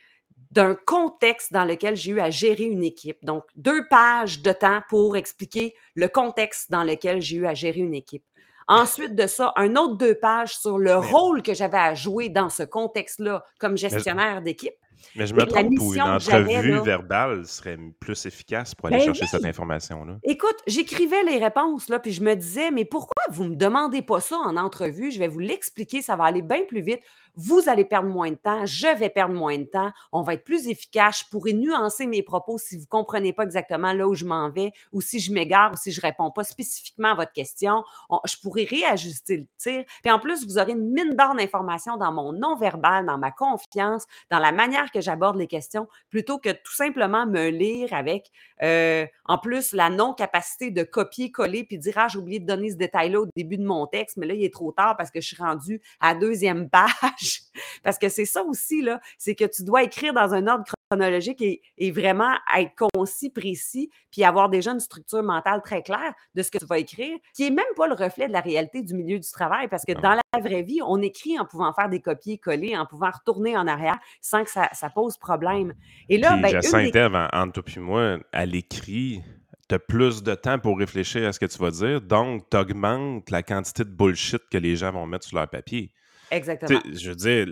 d'un 0.50 0.74
contexte 0.74 1.52
dans 1.52 1.64
lequel 1.64 1.96
j'ai 1.96 2.12
eu 2.12 2.20
à 2.20 2.30
gérer 2.30 2.64
une 2.64 2.84
équipe. 2.84 3.24
Donc, 3.24 3.44
2 3.56 3.88
pages 3.88 4.40
de 4.42 4.52
temps 4.52 4.82
pour 4.88 5.16
expliquer 5.16 5.74
le 5.94 6.08
contexte 6.08 6.70
dans 6.70 6.84
lequel 6.84 7.20
j'ai 7.20 7.36
eu 7.38 7.46
à 7.46 7.54
gérer 7.54 7.80
une 7.80 7.94
équipe. 7.94 8.24
Ensuite 8.68 9.14
de 9.14 9.26
ça, 9.26 9.52
un 9.56 9.76
autre 9.76 9.96
2 9.96 10.14
pages 10.14 10.56
sur 10.56 10.78
le 10.78 10.96
rôle 10.96 11.42
que 11.42 11.54
j'avais 11.54 11.78
à 11.78 11.94
jouer 11.94 12.28
dans 12.28 12.50
ce 12.50 12.62
contexte-là 12.62 13.44
comme 13.58 13.76
gestionnaire 13.76 14.42
d'équipe 14.42 14.74
mais 15.16 15.26
je 15.26 15.34
me 15.34 15.44
trompe 15.44 15.78
ou 15.80 15.94
une 15.94 16.02
entrevue 16.02 16.80
verbale 16.80 17.46
serait 17.46 17.78
plus 18.00 18.26
efficace 18.26 18.74
pour 18.74 18.88
aller 18.88 18.98
Ben 18.98 19.04
chercher 19.04 19.26
cette 19.26 19.44
information-là? 19.44 20.18
Écoute, 20.22 20.56
j'écrivais 20.66 21.22
les 21.24 21.38
réponses, 21.38 21.88
là, 21.88 21.98
puis 21.98 22.12
je 22.12 22.22
me 22.22 22.34
disais: 22.34 22.70
«Mais 22.70 22.84
pourquoi 22.84 23.22
vous 23.30 23.44
me 23.44 23.56
demandez 23.56 24.02
pas 24.02 24.20
ça 24.20 24.36
en 24.36 24.56
entrevue? 24.56 25.10
Je 25.10 25.18
vais 25.18 25.28
vous 25.28 25.38
l'expliquer, 25.38 26.02
ça 26.02 26.16
va 26.16 26.24
aller 26.24 26.42
bien 26.42 26.64
plus 26.68 26.82
vite. 26.82 27.00
Vous 27.36 27.68
allez 27.68 27.84
perdre 27.84 28.08
moins 28.08 28.30
de 28.30 28.36
temps, 28.36 28.64
je 28.64 28.86
vais 28.96 29.10
perdre 29.10 29.34
moins 29.34 29.58
de 29.58 29.64
temps, 29.64 29.90
on 30.12 30.22
va 30.22 30.34
être 30.34 30.44
plus 30.44 30.68
efficace, 30.68 31.24
je 31.24 31.30
pourrai 31.30 31.52
nuancer 31.52 32.06
mes 32.06 32.22
propos 32.22 32.58
si 32.58 32.76
vous 32.78 32.86
comprenez 32.86 33.32
pas 33.32 33.42
exactement 33.42 33.92
là 33.92 34.06
où 34.06 34.14
je 34.14 34.24
m'en 34.24 34.50
vais 34.50 34.70
ou 34.92 35.00
si 35.00 35.18
je 35.18 35.32
m'égare 35.32 35.72
ou 35.72 35.76
si 35.76 35.90
je 35.90 36.00
réponds 36.00 36.30
pas 36.30 36.44
spécifiquement 36.44 37.08
à 37.08 37.14
votre 37.14 37.32
question, 37.32 37.82
on 38.08 38.20
je 38.24 38.36
pourrai 38.40 38.64
réajuster 38.64 39.38
le 39.38 39.46
tir. 39.58 39.84
Puis 40.02 40.12
en 40.12 40.20
plus, 40.20 40.46
vous 40.46 40.58
aurez 40.58 40.72
une 40.72 40.92
mine 40.92 41.16
d'or 41.16 41.34
d'informations 41.34 41.96
dans 41.96 42.12
mon 42.12 42.32
non-verbal, 42.32 43.06
dans 43.06 43.18
ma 43.18 43.32
confiance, 43.32 44.04
dans 44.30 44.38
la 44.38 44.52
manière 44.52 44.92
que 44.92 45.00
j'aborde 45.00 45.36
les 45.36 45.48
questions, 45.48 45.88
plutôt 46.10 46.38
que 46.38 46.50
tout 46.50 46.74
simplement 46.74 47.26
me 47.26 47.48
lire 47.48 47.92
avec, 47.94 48.30
heu, 48.62 49.08
en 49.26 49.38
plus, 49.38 49.72
la 49.72 49.90
non-capacité 49.90 50.70
de 50.70 50.84
copier-coller 50.84 51.64
puis 51.64 51.78
dire: 51.78 51.94
"Ah, 51.96 52.06
j'ai 52.08 52.18
oublié 52.18 52.38
de 52.38 52.46
donner 52.46 52.70
ce 52.70 52.76
détail-là 52.76 53.20
au 53.22 53.26
début 53.36 53.56
de 53.56 53.64
mon 53.66 53.86
texte, 53.88 54.16
mais 54.18 54.26
là, 54.26 54.34
il 54.34 54.44
est 54.44 54.52
trop 54.52 54.70
tard 54.72 54.96
parce 54.96 55.10
que 55.10 55.20
je 55.20 55.26
suis 55.26 55.36
rendue 55.42 55.80
à 56.00 56.14
2e 56.14 56.68
page." 56.70 57.23
Parce 57.82 57.98
que 57.98 58.08
c'est 58.08 58.24
ça 58.24 58.42
aussi, 58.42 58.82
là, 58.82 59.00
c'est 59.18 59.34
que 59.34 59.44
tu 59.44 59.64
dois 59.64 59.82
écrire 59.82 60.12
dans 60.12 60.34
un 60.34 60.46
ordre 60.46 60.64
chronologique 60.90 61.40
et 61.42 61.62
et 61.78 61.90
vraiment 61.90 62.32
être 62.56 62.72
concis, 62.92 63.30
précis, 63.30 63.90
puis 64.10 64.24
avoir 64.24 64.48
déjà 64.48 64.72
une 64.72 64.80
structure 64.80 65.22
mentale 65.22 65.60
très 65.62 65.82
claire 65.82 66.14
de 66.34 66.42
ce 66.42 66.50
que 66.50 66.58
tu 66.58 66.66
vas 66.66 66.78
écrire, 66.78 67.16
qui 67.34 67.46
est 67.46 67.50
même 67.50 67.64
pas 67.76 67.86
le 67.86 67.94
reflet 67.94 68.28
de 68.28 68.32
la 68.32 68.40
réalité 68.40 68.82
du 68.82 68.94
milieu 68.94 69.18
du 69.18 69.30
travail. 69.30 69.68
Parce 69.68 69.84
que 69.84 69.92
Non. 69.92 70.00
dans 70.00 70.20
la 70.32 70.40
vraie 70.40 70.62
vie, 70.62 70.80
on 70.82 71.00
écrit 71.02 71.38
en 71.38 71.44
pouvant 71.44 71.72
faire 71.72 71.88
des 71.88 72.00
copier-coller, 72.00 72.76
en 72.76 72.86
pouvant 72.86 73.10
retourner 73.10 73.56
en 73.56 73.66
arrière 73.66 73.98
sans 74.20 74.44
que 74.44 74.50
ça 74.50 74.68
ça 74.72 74.90
pose 74.90 75.16
problème. 75.16 75.74
Et 76.08 76.18
là, 76.18 76.32
Puis 76.34 76.42
ben, 76.42 76.92
une 76.94 77.16
en 77.16 77.28
entre 77.32 77.52
toi 77.54 77.62
puis 77.64 77.80
moi, 77.80 78.18
à 78.32 78.46
l'écrit, 78.46 79.22
tu 79.68 79.74
as 79.74 79.78
plus 79.78 80.22
de 80.22 80.34
temps 80.34 80.58
pour 80.58 80.78
réfléchir 80.78 81.26
à 81.26 81.32
ce 81.32 81.40
que 81.40 81.46
tu 81.46 81.58
vas 81.58 81.70
dire, 81.70 82.00
donc 82.00 82.48
tu 82.50 82.56
augmentes 82.56 83.30
la 83.30 83.42
quantité 83.42 83.84
de 83.84 83.90
bullshit 83.90 84.42
que 84.50 84.58
les 84.58 84.76
gens 84.76 84.92
vont 84.92 85.06
mettre 85.06 85.26
sur 85.26 85.38
leur 85.38 85.48
papier. 85.48 85.92
Exactement. 86.30 86.80
je 86.92 87.08
veux 87.10 87.16
dire, 87.16 87.46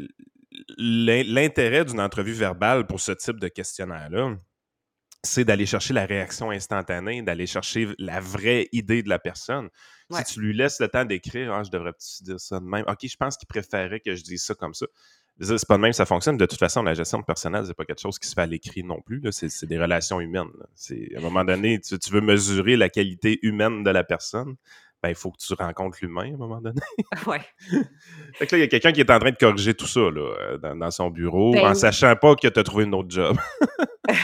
l'in 0.79 1.23
l'intérêt 1.25 1.85
d'une 1.85 2.01
entrevue 2.01 2.33
verbale 2.33 2.87
pour 2.87 3.01
ce 3.01 3.13
type 3.13 3.39
de 3.39 3.49
questionnaire-là, 3.49 4.37
c'est 5.25 5.45
d'aller 5.45 5.67
chercher 5.67 5.95
la 5.95 6.05
réaction 6.05 6.51
instantanée, 6.51 7.23
d'aller 7.23 7.47
chercher 7.47 7.89
la 7.99 8.21
vraie 8.21 8.69
idée 8.73 9.03
de 9.03 9.09
la 9.09 9.19
personne. 9.19 9.69
Ouais. 10.11 10.25
Si 10.25 10.35
tu 10.35 10.41
lui 10.41 10.53
laisses 10.53 10.81
le 10.81 10.89
temps 10.89 11.05
d'écrire: 11.05 11.53
«Ah, 11.53 11.63
je 11.63 11.71
devrais-tu 11.71 12.25
dire 12.25 12.41
ça 12.41 12.59
de 12.59 12.65
même? 12.65 12.85
OK, 12.89 12.99
je 13.03 13.17
pense 13.17 13.37
qu'il 13.37 13.47
préférait 13.47 14.01
que 14.01 14.17
je 14.17 14.23
dise 14.23 14.43
ça 14.43 14.55
comme 14.55 14.75
ça». 14.75 14.87
C'est 15.41 15.67
pas 15.67 15.77
de 15.77 15.83
même 15.83 15.93
ça 15.93 16.07
fonctionne. 16.07 16.37
De 16.37 16.47
toute 16.47 16.59
façon, 16.59 16.83
la 16.83 16.95
gestion 16.95 17.19
de 17.19 17.25
personnel, 17.25 17.65
c'est 17.67 17.75
pas 17.75 17.85
quelque 17.85 18.01
chose 18.01 18.19
qui 18.19 18.29
se 18.29 18.35
fait 18.35 18.43
à 18.43 18.47
l'écrit 18.47 18.85
non 18.85 19.01
plus. 19.01 19.23
C'est 19.31 19.67
des 19.67 19.79
relations 19.79 20.21
humaines, 20.21 20.51
à 20.61 21.19
un 21.19 21.21
moment 21.21 21.45
donné, 21.45 21.81
tu 21.81 21.99
tu 21.99 22.11
veux 22.13 22.21
mesurer 22.21 22.77
la 22.77 22.91
qualité 22.91 23.39
humaine 23.43 23.83
de 23.83 23.91
la 23.91 24.05
personne, 24.05 24.57
ben, 25.03 25.09
il 25.09 25.15
faut 25.15 25.33
que 25.33 25.39
tu 25.39 25.53
rencontres 25.55 25.99
l'humain, 26.01 26.31
à 26.31 26.35
un 26.35 26.37
moment 26.37 26.61
donné. 26.61 26.81
Ouais. 27.27 27.41
Fait 28.35 28.47
que 28.47 28.55
là, 28.55 28.59
il 28.59 28.61
y 28.61 28.65
a 28.65 28.69
quelqu'un 28.69 28.93
qui 28.93 29.01
est 29.01 29.11
en 29.11 29.19
train 29.19 29.31
de 29.31 29.37
corriger 29.37 29.75
tout 29.75 29.87
ça, 29.87 30.01
là, 30.01 30.53
heu, 30.53 30.59
dans 30.59 30.77
dans 30.77 30.91
son 30.91 31.11
bureau, 31.11 31.53
Ben 31.53 31.71
en 31.71 31.75
sachant 31.75 32.15
pas 32.17 32.37
que 32.37 32.49
tu 32.49 32.59
as 32.59 32.63
trouvé 32.63 32.85
une 32.85 32.95
autre 32.95 33.11
job. 33.11 33.37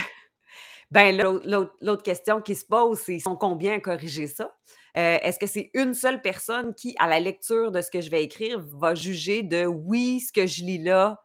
Ben, 0.91 1.15
l'au 1.15 1.39
l'autre 1.45 1.75
l'autre 1.81 2.01
question 2.01 2.41
qui 2.41 2.55
se 2.55 2.65
pose, 2.65 2.97
c'est 2.97 3.13
ils 3.13 3.21
sont 3.21 3.35
combien 3.35 3.73
à 3.73 3.79
corriger 3.79 4.25
ça? 4.25 4.55
Euh, 4.97 5.19
est-ce 5.21 5.37
que 5.37 5.45
c'est 5.45 5.69
une 5.75 5.93
seule 5.93 6.19
personne 6.19 6.73
qui, 6.73 6.95
à 6.97 7.07
la 7.07 7.19
lecture 7.19 7.71
de 7.71 7.79
ce 7.79 7.91
que 7.91 8.01
je 8.01 8.09
vais 8.09 8.23
écrire, 8.23 8.59
va 8.59 8.95
juger 8.95 9.43
de 9.43 9.67
oui, 9.67 10.19
ce 10.19 10.33
que 10.33 10.47
je 10.47 10.63
lis 10.63 10.79
là 10.79 11.23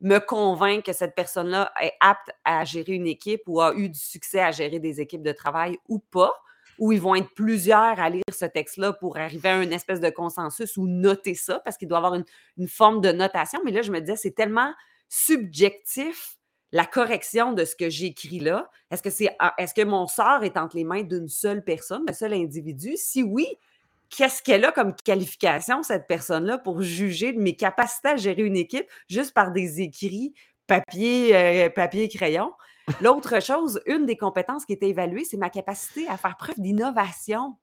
me 0.00 0.18
convainc 0.18 0.84
que 0.84 0.92
cette 0.92 1.14
personne-là 1.14 1.72
est 1.80 1.94
apte 2.00 2.30
à 2.44 2.64
gérer 2.66 2.92
une 2.92 3.06
équipe 3.06 3.40
ou 3.46 3.62
a 3.62 3.74
eu 3.74 3.88
du 3.88 3.98
succès 3.98 4.40
à 4.40 4.52
gérer 4.52 4.78
des 4.78 5.00
équipes 5.00 5.22
de 5.22 5.32
travail 5.32 5.78
ou 5.88 6.00
pas? 6.00 6.34
Ou 6.78 6.92
ils 6.92 7.00
vont 7.00 7.14
être 7.14 7.32
plusieurs 7.34 7.98
à 7.98 8.08
lire 8.08 8.22
ce 8.32 8.44
texte-là 8.44 8.92
pour 8.92 9.18
arriver 9.18 9.48
à 9.48 9.62
une 9.62 9.72
espèce 9.72 10.00
de 10.00 10.10
consensus 10.10 10.76
ou 10.76 10.86
noter 10.86 11.34
ça, 11.34 11.60
parce 11.64 11.76
qu'il 11.76 11.88
doit 11.88 11.98
avoir 11.98 12.14
une, 12.14 12.68
forme 12.68 13.00
de 13.00 13.10
notation. 13.10 13.60
Mais 13.64 13.72
là, 13.72 13.82
je 13.82 13.90
me 13.90 14.00
disais, 14.00 14.16
c'est 14.16 14.34
tellement 14.34 14.72
subjectif 15.08 16.38
la 16.72 16.84
correction 16.84 17.52
de 17.52 17.64
ce 17.64 17.74
que 17.74 17.88
j'écris 17.88 18.40
là? 18.40 18.70
Est-ce 18.90 19.02
que, 19.02 19.10
c'est, 19.10 19.30
est-ce 19.56 19.74
que 19.74 19.84
mon 19.84 20.06
sort 20.06 20.44
est 20.44 20.56
entre 20.56 20.76
les 20.76 20.84
mains 20.84 21.02
d'une 21.02 21.28
seule 21.28 21.64
personne, 21.64 22.04
d'un 22.04 22.12
seul 22.12 22.34
individu? 22.34 22.92
Si 22.96 23.22
oui, 23.22 23.46
qu'est-ce 24.10 24.42
qu'elle 24.42 24.64
a 24.64 24.72
comme 24.72 24.94
qualification, 24.94 25.82
cette 25.82 26.06
personne-là, 26.06 26.58
pour 26.58 26.82
juger 26.82 27.32
de 27.32 27.40
mes 27.40 27.56
capacités 27.56 28.08
à 28.08 28.16
gérer 28.16 28.42
une 28.42 28.56
équipe 28.56 28.86
juste 29.08 29.32
par 29.32 29.52
des 29.52 29.80
écrits 29.80 30.34
papier, 30.66 31.34
euh, 31.34 31.70
papier 31.70 32.08
crayon? 32.08 32.52
L'autre 33.00 33.40
chose, 33.42 33.80
une 33.86 34.06
des 34.06 34.16
compétences 34.16 34.64
qui 34.64 34.72
était 34.72 34.88
évaluée, 34.88 35.24
c'est 35.24 35.36
ma 35.36 35.50
capacité 35.50 36.08
à 36.08 36.16
faire 36.16 36.36
preuve 36.36 36.58
d'innovation. 36.58 37.56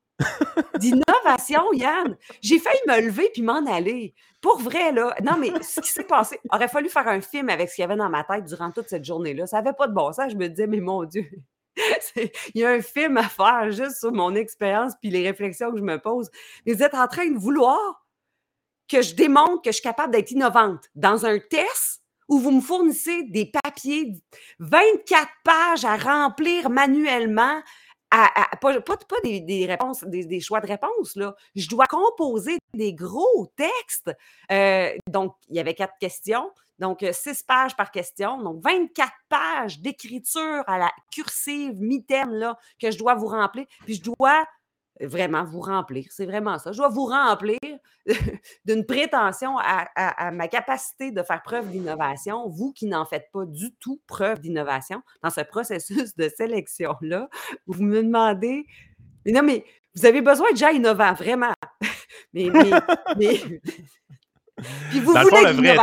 D'innovation, 0.80 1.74
Yann. 1.74 2.18
J'ai 2.42 2.60
failli 2.60 2.80
me 2.88 3.02
lever 3.02 3.30
puis 3.34 3.42
m'en 3.42 3.66
aller. 3.66 4.14
Pour 4.42 4.60
vrai, 4.60 4.92
là. 4.92 5.16
Non, 5.24 5.38
mais 5.38 5.52
ce 5.62 5.82
qui 5.82 5.90
s'est 5.90 6.04
passé, 6.04 6.40
aurait 6.52 6.68
fallu 6.68 6.90
faire 6.90 7.08
un 7.08 7.22
film 7.22 7.50
avec 7.50 7.70
ce 7.70 7.76
qu'il 7.76 7.82
y 7.82 7.86
avait 7.86 7.96
dans 7.96 8.10
ma 8.10 8.24
tête 8.24 8.46
durant 8.46 8.72
toute 8.72 8.90
cette 8.90 9.04
journée-là. 9.04 9.48
Ça 9.48 9.62
n'avait 9.62 9.76
pas 9.76 9.88
de 9.88 9.94
bon 9.94 10.12
sens. 10.14 10.32
Je 10.32 10.38
me 10.38 10.48
disais, 10.48 10.68
mais 10.68 10.80
mon 10.80 11.04
Dieu, 11.04 11.26
il 12.16 12.32
y 12.56 12.64
a 12.64 12.70
un 12.70 12.82
film 12.82 13.18
à 13.18 13.24
faire 13.24 13.72
juste 13.72 14.00
sur 14.00 14.12
mon 14.12 14.36
expérience 14.36 14.94
puis 15.02 15.10
les 15.10 15.24
réflexions 15.24 15.72
que 15.72 15.78
je 15.78 15.84
me 15.84 16.00
pose. 16.00 16.30
Mais 16.66 16.74
vous 16.74 16.84
êtes 16.84 16.96
en 16.96 17.08
train 17.08 17.30
de 17.30 17.38
vouloir 17.38 18.06
que 18.88 19.02
je 19.02 19.16
démontre 19.16 19.62
que 19.64 19.72
je 19.72 19.78
suis 19.78 19.84
capable 19.84 20.14
d'être 20.14 20.32
innovante 20.32 20.86
dans 20.96 21.26
un 21.26 21.40
test 21.40 22.02
où 22.28 22.40
vous 22.40 22.52
me 22.52 22.62
fournissez 22.62 23.24
des 23.24 23.52
papiers, 23.76 24.22
24 24.60 25.28
pages 25.44 25.86
à 25.86 25.98
remplir 25.98 26.70
manuellement 26.70 27.62
pas, 28.62 28.74
des, 29.24 30.40
choix 30.40 30.62
de 30.62 30.68
réponses. 30.68 31.16
Là. 31.16 31.36
Je 31.56 31.68
dois 31.68 31.86
composer 31.86 32.58
des 32.74 32.94
gros 32.94 33.52
textes. 33.56 34.12
Euh, 34.52 34.92
donc, 35.10 35.36
il 35.50 35.58
y 35.58 35.60
avait 35.60 35.74
quatre 35.74 35.98
questions. 36.00 36.50
Donc, 36.80 37.04
euh, 37.04 37.12
six 37.14 37.42
pages 37.44 37.76
par 37.76 37.92
question. 37.92 38.42
Donc, 38.42 38.64
24 38.64 39.12
pages 39.30 39.80
d'écriture 39.80 40.64
à 40.68 40.78
la 40.78 40.92
cursive, 41.12 41.76
mi-terme, 41.80 42.34
là, 42.34 42.58
que 42.80 42.92
je 42.92 42.98
dois 42.98 43.16
vous 43.16 43.28
remplir. 43.28 43.66
Puis, 43.86 43.96
je 43.96 44.04
dois 44.04 44.46
vraiment 45.02 45.44
vous 45.44 45.62
remplir. 45.62 46.06
C'est 46.10 46.26
vraiment 46.26 46.58
ça. 46.58 46.72
Je 46.72 46.78
dois 46.78 46.90
vous 46.90 47.06
remplir 47.06 47.60
d'une 48.66 48.86
prétention 48.86 49.58
à, 49.58 50.32
ma 50.32 50.48
capacité 50.48 51.12
de 51.12 51.22
faire 51.24 51.42
preuve 51.44 51.70
d'innovation, 51.70 52.48
vous 52.50 52.72
qui 52.72 52.86
n'en 52.88 53.06
faites 53.06 53.30
pas 53.32 53.46
du 53.46 53.74
tout 53.76 54.02
preuve 54.08 54.40
d'innovation 54.40 55.02
dans 55.24 55.30
ce 55.30 55.42
processus 55.42 56.16
de 56.16 56.30
sélection-là. 56.30 57.30
Vous 57.68 57.84
me 57.84 58.02
demandez, 58.02 58.66
mais 59.26 59.32
non, 59.32 59.44
mais 59.44 59.66
vous 59.96 60.06
avez 60.06 60.22
besoin 60.22 60.52
de 60.52 60.58
gens 60.58 60.70
innovants, 60.70 61.14
vraiment. 61.14 61.54
mais, 62.34 62.50
mais, 63.18 63.40
Puis 64.90 65.00
vous 65.02 65.12
voulez 65.12 65.52
le 65.52 65.52
vrai 65.52 65.76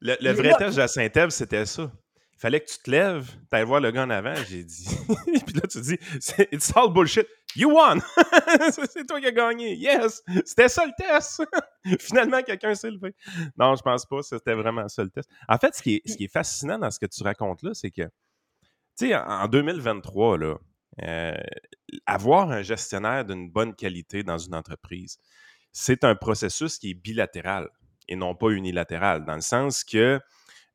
le, 0.00 0.32
vrai 0.32 0.54
test 0.58 0.76
de 0.76 0.80
la 0.80 0.88
synthèse, 0.88 1.34
c'était 1.34 1.66
ça 1.66 1.90
il 2.36 2.40
fallait 2.40 2.60
que 2.60 2.70
tu 2.70 2.78
te 2.78 2.90
lèves, 2.90 3.30
tu 3.50 3.62
voir 3.62 3.80
le 3.80 3.90
gars 3.90 4.02
en 4.02 4.10
avant. 4.10 4.34
J'ai 4.46 4.62
dit. 4.62 4.86
puis 5.46 5.54
là, 5.54 5.62
tu 5.70 5.80
dis, 5.80 5.98
it's 6.52 6.70
all 6.76 6.92
bullshit. 6.92 7.26
You 7.56 7.70
won! 7.70 8.00
c'est 8.70 9.06
toi 9.06 9.20
qui 9.20 9.26
as 9.26 9.32
gagné. 9.32 9.74
Yes! 9.74 10.22
C'était 10.44 10.68
ça 10.68 10.84
le 10.84 10.92
test! 10.98 11.42
Finalement, 12.00 12.42
quelqu'un 12.42 12.74
s'est 12.74 12.90
levé. 12.90 13.14
Non, 13.58 13.74
je 13.74 13.82
pense 13.82 14.04
pas. 14.04 14.22
C'était 14.22 14.54
vraiment 14.54 14.88
ça 14.88 15.02
le 15.02 15.10
test. 15.10 15.30
En 15.48 15.56
fait, 15.58 15.74
ce 15.74 15.82
qui 15.82 16.02
est, 16.04 16.32
fascinant 16.32 16.78
dans 16.78 16.90
ce 16.90 16.98
que 16.98 17.06
tu 17.06 17.22
racontes 17.22 17.62
là, 17.62 17.72
c'est 17.72 17.90
que, 17.90 18.02
tu 18.98 19.08
sais, 19.08 19.16
en 19.16 19.48
2023, 19.48 20.38
là, 20.38 20.56
euh, 21.02 21.36
avoir 22.06 22.50
un 22.50 22.62
gestionnaire 22.62 23.24
d'une 23.24 23.50
bonne 23.50 23.74
qualité 23.74 24.22
dans 24.22 24.38
une 24.38 24.54
entreprise, 24.54 25.18
c'est 25.72 26.04
un 26.04 26.14
processus 26.14 26.78
qui 26.78 26.90
est 26.90 26.94
bilatéral 26.94 27.68
et 28.08 28.16
non 28.16 28.34
pas 28.34 28.50
unilatéral, 28.50 29.24
dans 29.24 29.34
le 29.34 29.40
sens 29.40 29.84
que 29.84 30.20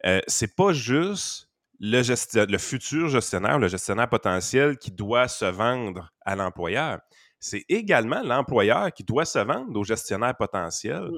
euh, 0.05 0.21
c'est 0.27 0.55
pas 0.55 0.73
juste 0.73 1.50
le, 1.81 2.45
le 2.45 2.57
futur 2.57 3.09
gestionnaire, 3.09 3.57
le 3.59 3.67
gestionnaire 3.67 4.07
potentiel 4.07 4.77
qui 4.77 4.91
doit 4.91 5.27
se 5.27 5.45
vendre 5.45 6.13
à 6.21 6.35
l'employeur. 6.35 7.00
C'est 7.39 7.65
également 7.69 8.21
l'employeur 8.21 8.93
qui 8.93 9.03
doit 9.03 9.25
se 9.25 9.39
vendre 9.39 9.77
au 9.77 9.83
gestionnaire 9.83 10.38
potentiel 10.38 11.09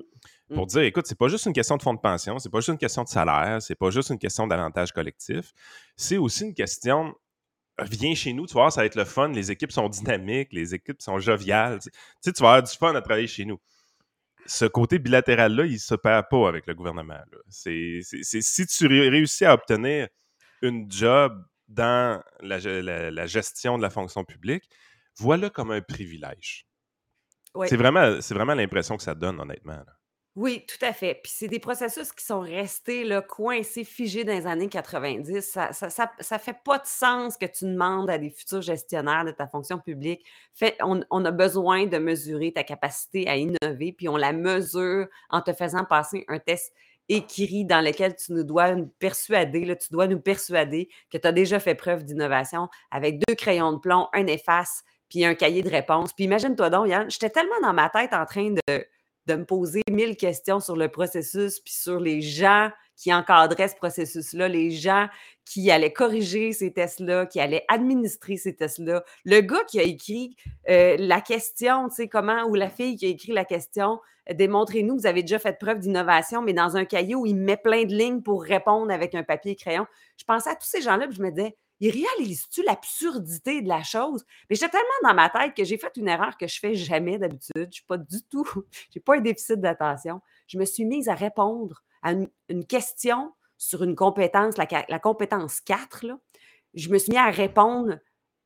mmh. 0.50 0.55
pour 0.55 0.63
mmh. 0.63 0.67
dire 0.67 0.82
écoute, 0.84 1.05
c'est 1.05 1.17
pas 1.17 1.27
juste 1.27 1.46
une 1.46 1.53
question 1.53 1.75
de 1.75 1.82
fonds 1.82 1.93
de 1.93 2.00
pension, 2.00 2.39
c'est 2.39 2.50
pas 2.50 2.60
juste 2.60 2.70
une 2.70 2.77
question 2.77 3.03
de 3.03 3.10
salaire, 3.10 3.62
c'est 3.62 3.75
pas 3.75 3.89
juste 3.89 4.10
une 4.10 4.17
question 4.17 4.48
d'avantage 4.48 4.93
collectif, 4.93 5.51
c'est 5.98 6.17
aussi 6.17 6.46
une 6.46 6.53
question 6.53 7.13
viens 7.82 8.15
chez 8.15 8.32
nous, 8.34 8.46
tu 8.46 8.53
vois, 8.53 8.72
ça 8.72 8.82
va 8.82 8.86
être 8.86 8.96
le 8.96 9.03
fun, 9.03 9.29
les 9.29 9.51
équipes 9.51 9.72
sont 9.72 9.89
dynamiques, 9.89 10.53
les 10.53 10.75
équipes 10.75 11.01
sont 11.01 11.20
joviales. 11.20 11.79
Tu 11.79 11.89
sais, 12.22 12.32
tu 12.32 12.43
vas 12.43 12.50
avoir 12.50 12.63
du 12.63 12.77
fun 12.77 12.93
à 12.93 13.01
travailler 13.01 13.27
chez 13.27 13.46
nous. 13.46 13.60
Ce 14.46 14.65
côté 14.65 15.00
bilatéral-là, 15.00 15.65
il 15.65 15.74
ne 15.74 15.77
se 15.77 15.96
perd 15.96 16.25
pas 16.29 16.48
avec 16.48 16.67
le 16.67 16.75
gouvernement. 16.75 17.20
C'est, 17.50 18.01
si 18.03 18.67
tu 18.67 18.88
réussis 18.88 19.46
à 19.46 19.53
obtenir 19.55 20.08
une 20.63 20.89
job 20.89 21.46
dans 21.67 22.24
la, 22.39 22.58
gestion 23.27 23.77
de 23.77 23.84
la 23.84 23.89
fonction 23.89 24.24
publique, 24.24 24.63
voilà 25.17 25.50
comme 25.50 25.72
un 25.72 25.82
privilège. 25.82 26.65
C'est 27.65 27.77
vraiment, 27.77 28.17
vraiment 28.32 28.55
l'impression 28.55 28.98
que 28.98 29.03
ça 29.03 29.13
donne, 29.13 29.39
honnêtement. 29.39 29.84
Oui, 30.36 30.65
tout 30.67 30.84
à 30.84 30.93
fait. 30.93 31.20
Puis 31.22 31.32
c'est 31.36 31.48
des 31.48 31.60
processus 31.60 32.12
qui 32.12 32.25
sont 32.25 32.39
restés 32.39 33.03
là, 33.03 33.22
coincés, 33.22 33.84
figés 33.84 34.24
dans 34.24 34.34
les 34.34 34.48
années 34.48 34.70
90. 34.70 35.41
Ça 35.41 35.72
ça, 35.72 36.39
fait 36.39 36.58
pas 36.65 36.79
de 36.79 36.88
sens 36.88 37.38
que 37.38 37.46
tu 37.46 37.65
demandes 37.65 38.10
à 38.10 38.17
des 38.17 38.32
futurs 38.32 38.63
gestionnaires 38.63 39.25
de 39.25 39.32
ta 39.32 39.48
fonction 39.48 39.77
publique. 39.77 40.25
Fait, 40.55 40.75
on, 40.82 41.03
on 41.12 41.24
a 41.25 41.32
besoin 41.32 41.86
de 41.86 42.00
mesurer 42.00 42.51
ta 42.51 42.63
capacité 42.63 43.27
à 43.27 43.36
innover, 43.36 43.93
puis 43.96 44.10
on 44.10 44.17
la 44.17 44.34
mesure 44.34 45.08
en 45.29 45.41
te 45.41 45.53
faisant 45.53 45.86
passer 45.86 46.25
un 46.27 46.39
test 46.39 46.74
écrit 47.10 47.65
dans 47.65 47.81
lequel 47.81 48.15
tu 48.15 48.33
nous 48.33 48.43
dois 48.43 48.75
nous 48.75 48.88
persuader, 49.00 49.65
là, 49.65 49.75
tu 49.75 49.88
dois 49.91 50.07
nous 50.07 50.19
persuader 50.19 50.89
que 51.12 51.17
tu 51.17 51.27
as 51.27 51.31
déjà 51.31 51.60
fait 51.60 51.75
preuve 51.75 52.03
d'innovation 52.03 52.69
avec 52.91 53.19
deux 53.27 53.36
crayons 53.36 53.74
de 53.74 53.79
plomb, 53.79 54.07
un 54.13 54.27
efface, 54.27 54.83
puis 55.10 55.25
un 55.25 55.36
cahier 55.36 55.62
de 55.62 55.69
réponses. 55.69 56.13
Puis 56.13 56.25
imagine-toi 56.25 56.69
donc, 56.69 56.88
Yann, 56.88 57.10
j'étais 57.10 57.29
tellement 57.29 57.60
dans 57.62 57.74
ma 57.74 57.89
tête 57.89 58.13
en 58.13 58.25
train 58.25 58.51
de, 58.51 58.86
de 59.25 59.36
me 59.36 59.45
poser 59.45 59.81
mille 59.89 60.15
questions 60.17 60.60
sur 60.60 60.75
le 60.75 60.89
processus, 60.89 61.60
puis 61.60 61.74
sur 61.74 62.00
les 62.00 62.22
gens 62.22 62.69
qui 62.95 63.13
encadraient 63.13 63.67
ce 63.67 63.75
processus-là, 63.75 64.47
les 64.47 64.71
gens 64.71 65.07
qui 65.45 65.71
allaient 65.71 65.93
corriger 65.93 66.53
ces 66.53 66.71
tests-là, 66.71 67.25
qui 67.25 67.39
allaient 67.39 67.65
administrer 67.67 68.38
ces 68.38 68.55
tests-là. 68.55 69.03
Le 69.25 69.41
gars 69.41 69.63
qui 69.67 69.79
a 69.79 69.83
écrit 69.83 70.35
euh, 70.69 70.95
la 70.97 71.21
question, 71.21 71.89
tu 71.89 71.95
sais, 71.95 72.07
comment, 72.07 72.43
ou 72.45 72.55
la 72.55 72.69
fille 72.69 72.95
qui 72.95 73.05
a 73.05 73.09
écrit 73.09 73.33
la 73.33 73.45
question, 73.45 74.00
euh, 74.29 74.33
démontrez-nous 74.33 75.00
vous 75.00 75.07
avez 75.07 75.21
déjà 75.21 75.39
fait 75.39 75.57
preuve 75.59 75.79
d'innovation, 75.79 76.41
mais 76.41 76.53
dans 76.53 76.77
un 76.77 76.85
cahier 76.85 77.15
où 77.15 77.25
il 77.25 77.35
met 77.35 77.57
plein 77.57 77.83
de 77.83 77.93
lignes 77.93 78.21
pour 78.21 78.43
répondre 78.43 78.91
avec 78.91 79.15
un 79.15 79.23
papier 79.23 79.51
et 79.53 79.55
crayon. 79.55 79.85
Je 80.17 80.23
pensais 80.23 80.50
à 80.50 80.55
tous 80.55 80.67
ces 80.67 80.81
gens-là, 80.81 81.07
puis 81.07 81.17
je 81.17 81.21
me 81.21 81.31
disais, 81.31 81.55
ils 81.79 81.91
réalisent-tu 81.91 82.63
l'absurdité 82.63 83.62
de 83.62 83.67
la 83.67 83.83
chose? 83.83 84.23
Mais 84.50 84.55
j'étais 84.55 84.69
tellement 84.69 85.09
dans 85.09 85.13
ma 85.13 85.29
tête 85.29 85.53
que 85.53 85.65
j'ai 85.65 85.77
fait 85.77 85.91
une 85.97 86.07
erreur 86.07 86.38
que 86.38 86.47
je 86.47 86.59
fais 86.59 86.75
jamais 86.75 87.17
d'habitude. 87.17 87.51
Je 87.55 87.62
ne 87.62 87.71
suis 87.71 87.85
pas 87.85 87.97
du 87.97 88.21
tout, 88.29 88.45
j'ai 88.93 89.01
pas 89.01 89.17
un 89.17 89.21
déficit 89.21 89.59
d'attention. 89.59 90.21
Je 90.47 90.57
me 90.57 90.65
suis 90.65 90.85
mise 90.85 91.09
à 91.09 91.15
répondre 91.15 91.83
à 92.03 92.12
une, 92.12 92.65
question 92.67 93.33
sur 93.57 93.83
une 93.83 93.95
compétence, 93.95 94.55
la, 94.57 95.00
compétence 95.00 95.62
4, 95.62 96.05
là. 96.05 96.19
je 96.74 96.89
me 96.89 96.98
suis 96.98 97.12
mis 97.12 97.17
à 97.17 97.29
répondre 97.29 97.98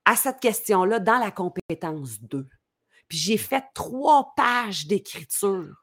à 0.06 0.16
cette 0.16 0.40
question-là 0.40 1.00
dans 1.00 1.18
la 1.18 1.32
compétence 1.32 2.22
2. 2.22 2.48
Puis 3.08 3.18
j'ai 3.18 3.38
fait 3.38 3.64
trois 3.74 4.34
pages 4.36 4.88
d'écriture 4.88 5.74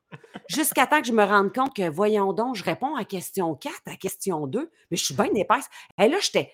jusqu'à 0.48 0.86
temps 0.86 1.00
que 1.00 1.06
je 1.06 1.12
me 1.12 1.24
rende 1.24 1.54
compte 1.54 1.74
que, 1.74 1.88
voyons 1.88 2.32
donc, 2.32 2.54
je 2.54 2.64
réponds 2.64 2.94
à 2.96 3.04
question 3.04 3.54
4, 3.54 3.74
à 3.86 3.96
question 3.96 4.46
2, 4.46 4.70
mais 4.90 4.96
je 4.96 5.04
suis 5.04 5.14
bien 5.14 5.32
épaisse. 5.34 5.66
Et 5.98 6.08
là, 6.08 6.18
j'étais. 6.20 6.52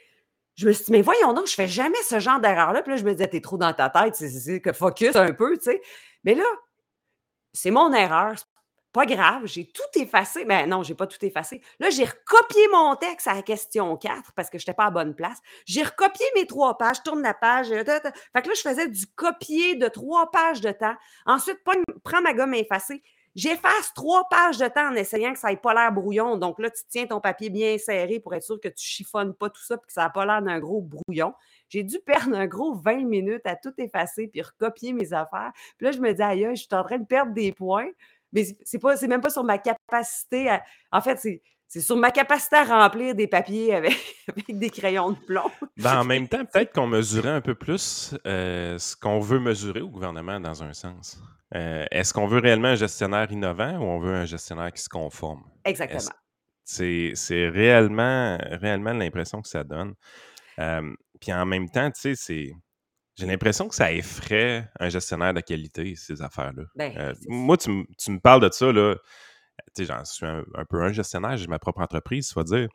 Je 0.56 0.66
me 0.66 0.72
suis 0.72 0.84
dit, 0.86 0.92
mais 0.92 1.02
voyons 1.02 1.32
donc, 1.32 1.46
je 1.46 1.54
fais 1.54 1.68
jamais 1.68 2.00
ce 2.08 2.18
genre 2.20 2.40
d'erreur-là. 2.40 2.82
Puis 2.82 2.92
là, 2.92 2.96
je 2.96 3.04
me 3.04 3.12
disais, 3.12 3.28
t'es 3.28 3.40
trop 3.40 3.56
dans 3.56 3.72
ta 3.72 3.88
tête, 3.88 4.14
c'est 4.14 4.60
que 4.60 4.72
focus 4.72 5.16
un 5.16 5.32
peu, 5.32 5.56
tu 5.56 5.64
sais. 5.64 5.80
Mais 6.24 6.34
là, 6.34 6.44
c'est 7.52 7.70
mon 7.70 7.92
erreur, 7.92 8.34
pas 8.92 9.06
grave, 9.06 9.46
j'ai 9.46 9.66
tout 9.66 9.98
effacé. 10.00 10.44
Mais 10.44 10.62
ben, 10.62 10.70
non, 10.70 10.82
j'ai 10.82 10.94
pas 10.94 11.06
tout 11.06 11.24
effacé. 11.24 11.60
Là, 11.78 11.90
j'ai 11.90 12.04
recopié 12.04 12.66
mon 12.72 12.96
texte 12.96 13.28
à 13.28 13.34
la 13.34 13.42
question 13.42 13.96
4 13.96 14.32
parce 14.34 14.50
que 14.50 14.58
je 14.58 14.62
n'étais 14.62 14.74
pas 14.74 14.86
à 14.86 14.90
bonne 14.90 15.14
place. 15.14 15.38
J'ai 15.66 15.82
recopié 15.82 16.26
mes 16.34 16.46
trois 16.46 16.76
pages, 16.76 17.02
tourne 17.02 17.22
la 17.22 17.34
page. 17.34 17.68
Fait 17.68 17.82
que 17.84 18.48
là, 18.48 18.54
je 18.54 18.60
faisais 18.60 18.88
du 18.88 19.06
copier 19.06 19.76
de 19.76 19.88
trois 19.88 20.30
pages 20.30 20.60
de 20.60 20.72
temps. 20.72 20.96
Ensuite, 21.26 21.58
prends 22.02 22.20
ma 22.22 22.34
gomme 22.34 22.54
effacée. 22.54 23.02
J'efface 23.36 23.94
trois 23.94 24.28
pages 24.28 24.58
de 24.58 24.66
temps 24.66 24.88
en 24.90 24.94
essayant 24.96 25.32
que 25.32 25.38
ça 25.38 25.50
n'ait 25.50 25.56
pas 25.56 25.72
l'air 25.72 25.92
brouillon. 25.92 26.36
Donc 26.36 26.58
là, 26.58 26.68
tu 26.68 26.82
tiens 26.88 27.06
ton 27.06 27.20
papier 27.20 27.48
bien 27.48 27.78
serré 27.78 28.18
pour 28.18 28.34
être 28.34 28.42
sûr 28.42 28.58
que 28.60 28.66
tu 28.68 28.84
chiffonnes 28.84 29.34
pas 29.34 29.48
tout 29.48 29.62
ça 29.62 29.76
et 29.76 29.86
que 29.86 29.92
ça 29.92 30.02
n'a 30.02 30.10
pas 30.10 30.26
l'air 30.26 30.42
d'un 30.42 30.58
gros 30.58 30.80
brouillon. 30.80 31.32
J'ai 31.68 31.84
dû 31.84 32.00
perdre 32.04 32.36
un 32.36 32.48
gros 32.48 32.74
20 32.74 33.04
minutes 33.04 33.46
à 33.46 33.54
tout 33.54 33.72
effacer 33.78 34.26
puis 34.26 34.42
recopier 34.42 34.92
mes 34.92 35.12
affaires. 35.12 35.52
Puis 35.78 35.86
là, 35.86 35.92
je 35.92 36.00
me 36.00 36.12
dis, 36.12 36.22
aïe, 36.22 36.48
je 36.50 36.62
suis 36.62 36.68
en 36.72 36.82
train 36.82 36.98
de 36.98 37.06
perdre 37.06 37.32
des 37.32 37.52
points. 37.52 37.88
Mais 38.32 38.46
c'est 38.64 38.78
pas, 38.78 38.96
c'est 38.96 39.08
même 39.08 39.20
pas 39.20 39.30
sur 39.30 39.44
ma 39.44 39.58
capacité 39.58 40.48
à. 40.48 40.62
En 40.92 41.00
fait, 41.00 41.18
c'est 41.18 41.42
c'est 41.70 41.80
sur 41.80 41.96
ma 41.96 42.10
capacité 42.10 42.56
à 42.56 42.64
remplir 42.64 43.14
des 43.14 43.28
papiers 43.28 43.74
avec, 43.76 43.94
des 44.48 44.70
crayons 44.70 45.12
de 45.12 45.18
plomb. 45.18 45.48
Ben, 45.76 46.00
en 46.00 46.04
même 46.04 46.26
temps, 46.26 46.44
peut-être 46.44 46.72
qu'on 46.72 46.88
mesurait 46.88 47.30
un 47.30 47.40
peu 47.40 47.54
plus 47.54 48.12
euh, 48.26 48.76
ce 48.76 48.96
qu'on 48.96 49.20
veut 49.20 49.38
mesurer 49.38 49.80
au 49.80 49.88
gouvernement 49.88 50.40
dans 50.40 50.64
un 50.64 50.72
sens. 50.72 51.22
Euh, 51.54 51.84
est-ce 51.92 52.12
qu'on 52.12 52.26
veut 52.26 52.40
réellement 52.40 52.68
un 52.68 52.74
gestionnaire 52.74 53.30
innovant 53.30 53.78
ou 53.78 53.84
on 53.84 54.00
veut 54.00 54.14
un 54.14 54.24
gestionnaire 54.24 54.72
qui 54.72 54.82
se 54.82 54.88
conforme? 54.88 55.44
Exactement. 55.64 56.00
C'est 56.64 57.48
réellement, 57.48 58.36
réellement 58.40 58.92
l'impression 58.92 59.40
que 59.40 59.48
ça 59.48 59.62
donne. 59.62 59.94
Euh, 60.58 60.92
puis 61.20 61.32
en 61.32 61.46
même 61.46 61.68
temps, 61.70 61.90
tu 61.92 62.00
sais, 62.00 62.14
c'est. 62.16 62.52
J'ai 63.16 63.26
l'impression 63.26 63.68
que 63.68 63.74
ça 63.74 63.92
effraie 63.92 64.70
un 64.78 64.88
gestionnaire 64.88 65.34
de 65.34 65.40
qualité, 65.40 65.94
ces 65.94 66.22
affaires-là. 66.22 66.62
Ben, 66.74 67.14
moi, 67.28 67.56
tu, 67.56 67.86
tu, 67.98 68.10
me 68.10 68.18
parles 68.18 68.40
de 68.40 68.50
ça, 68.52 68.72
là 68.72 68.96
tu 69.74 69.84
sais, 69.84 69.92
j'en 69.92 70.04
suis 70.04 70.26
un, 70.26 70.44
peu 70.68 70.82
un 70.82 70.92
gestionnaire, 70.92 71.36
j'ai 71.36 71.46
ma 71.46 71.58
propre 71.58 71.80
entreprise, 71.80 72.28
tu 72.28 72.34
vas 72.34 72.44
dire. 72.44 72.68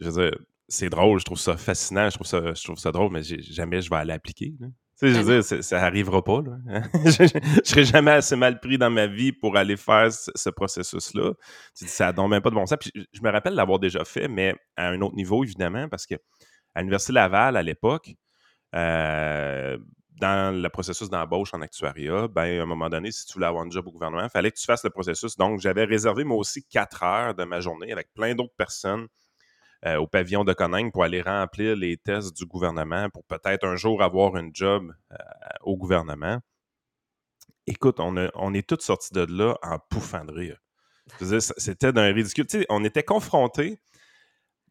Je 0.00 0.08
veux 0.08 0.22
dire, 0.22 0.38
c'est 0.68 0.88
drôle, 0.88 1.18
je 1.18 1.24
trouve 1.24 1.38
ça 1.38 1.56
fascinant, 1.56 2.08
je 2.08 2.14
trouve 2.14 2.26
ça, 2.26 2.54
je 2.54 2.62
trouve 2.62 2.78
ça 2.78 2.92
drôle, 2.92 3.12
mais 3.12 3.22
jamais 3.22 3.82
je 3.82 3.90
vais 3.90 3.96
aller 3.96 4.08
l'appliquer. 4.08 4.54
Tu 4.58 4.66
sais, 4.94 5.08
je 5.08 5.20
veux 5.20 5.40
ben 5.40 5.40
dire, 5.40 5.64
ça 5.64 5.80
n'arrivera 5.80 6.22
pas. 6.22 6.42
Là. 6.42 6.82
je 6.94 7.22
ne 7.22 7.64
serai 7.64 7.84
jamais 7.84 8.12
assez 8.12 8.36
mal 8.36 8.60
pris 8.60 8.78
dans 8.78 8.90
ma 8.90 9.06
vie 9.06 9.32
pour 9.32 9.56
aller 9.56 9.76
faire 9.76 10.12
ce, 10.12 10.50
processus-là. 10.50 11.32
Ça 11.74 12.12
n'a 12.12 12.28
même 12.28 12.42
pas 12.42 12.50
de 12.50 12.54
bon 12.54 12.66
sens. 12.66 12.78
Puis 12.78 12.92
je 13.12 13.22
me 13.22 13.30
rappelle 13.30 13.54
l'avoir 13.54 13.78
déjà 13.78 14.04
fait, 14.04 14.28
mais 14.28 14.54
à 14.76 14.88
un 14.88 15.00
autre 15.00 15.16
niveau, 15.16 15.42
évidemment, 15.42 15.88
parce 15.88 16.06
que 16.06 16.14
à 16.74 16.80
l'Université 16.80 17.12
Laval, 17.12 17.56
à 17.56 17.62
l'époque, 17.62 18.14
euh, 18.74 19.78
dans 20.20 20.54
le 20.54 20.68
processus 20.68 21.08
d'embauche 21.08 21.54
en 21.54 21.62
actuariat, 21.62 22.28
ben, 22.28 22.60
à 22.60 22.62
un 22.62 22.66
moment 22.66 22.88
donné, 22.88 23.10
si 23.10 23.26
tu 23.26 23.34
voulais 23.34 23.46
avoir 23.46 23.64
un 23.64 23.70
job 23.70 23.86
au 23.88 23.90
gouvernement, 23.90 24.24
il 24.24 24.30
fallait 24.30 24.50
que 24.50 24.58
tu 24.58 24.66
fasses 24.66 24.84
le 24.84 24.90
processus. 24.90 25.36
Donc, 25.36 25.60
j'avais 25.60 25.84
réservé 25.84 26.24
moi 26.24 26.36
aussi 26.36 26.62
quatre 26.64 27.02
heures 27.02 27.34
de 27.34 27.44
ma 27.44 27.60
journée 27.60 27.90
avec 27.90 28.12
plein 28.12 28.34
d'autres 28.34 28.54
personnes 28.56 29.08
euh, 29.86 29.96
au 29.96 30.06
pavillon 30.06 30.44
de 30.44 30.52
Coningue 30.52 30.92
pour 30.92 31.04
aller 31.04 31.22
remplir 31.22 31.74
les 31.74 31.96
tests 31.96 32.36
du 32.36 32.44
gouvernement 32.44 33.08
pour 33.08 33.24
peut-être 33.24 33.66
un 33.66 33.76
jour 33.76 34.02
avoir 34.02 34.36
un 34.36 34.50
job 34.52 34.92
euh, 35.12 35.16
au 35.62 35.78
gouvernement. 35.78 36.38
Écoute, 37.66 37.98
on, 37.98 38.54
est 38.54 38.68
tous 38.68 38.80
sortis 38.80 39.14
de 39.14 39.24
là 39.30 39.56
en 39.62 39.78
pouffant 39.78 40.24
de 40.24 40.32
rire. 40.32 40.58
C'était 41.38 41.92
d'un 41.92 42.12
ridicule. 42.12 42.46
Tu 42.46 42.60
sais, 42.60 42.66
on 42.68 42.84
était 42.84 43.02
confrontés 43.02 43.80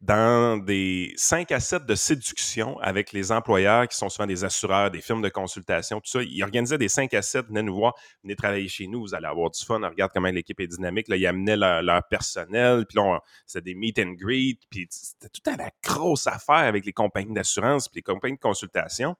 dans 0.00 0.56
des 0.56 1.12
5 1.16 1.52
à 1.52 1.60
7 1.60 1.84
de 1.84 1.94
séduction 1.94 2.78
avec 2.78 3.12
les 3.12 3.32
employeurs 3.32 3.86
qui 3.86 3.96
sont 3.96 4.08
souvent 4.08 4.26
des 4.26 4.44
assureurs, 4.44 4.90
des 4.90 5.02
firmes 5.02 5.20
de 5.20 5.28
consultation, 5.28 6.00
tout 6.00 6.10
ça. 6.10 6.22
Ils 6.22 6.42
organisaient 6.42 6.78
des 6.78 6.88
5 6.88 7.12
à 7.12 7.20
7, 7.20 7.48
venez 7.48 7.62
nous 7.62 7.74
voir, 7.74 7.94
venez 8.22 8.34
travailler 8.34 8.68
chez 8.68 8.86
nous, 8.86 9.02
vous 9.02 9.14
allez 9.14 9.26
avoir 9.26 9.50
du 9.50 9.62
fun, 9.62 9.78
regarde 9.86 10.10
comment 10.14 10.30
l'équipe 10.30 10.58
est 10.58 10.68
dynamique. 10.68 11.08
Là, 11.08 11.16
ils 11.16 11.26
amenaient 11.26 11.56
leur, 11.56 12.02
personnel, 12.08 12.86
puis 12.86 12.96
là, 12.96 13.20
c'était 13.46 13.72
des 13.72 13.74
meet 13.74 13.98
and 13.98 14.14
greet, 14.18 14.58
puis 14.70 14.86
c'était 14.90 15.28
tout 15.28 15.50
à 15.50 15.56
la 15.56 15.70
grosse 15.84 16.26
affaire 16.26 16.54
avec 16.56 16.86
les 16.86 16.92
compagnies 16.94 17.34
d'assurance, 17.34 17.88
puis 17.88 17.98
les 17.98 18.02
compagnies 18.02 18.36
de 18.36 18.40
consultation. 18.40 19.16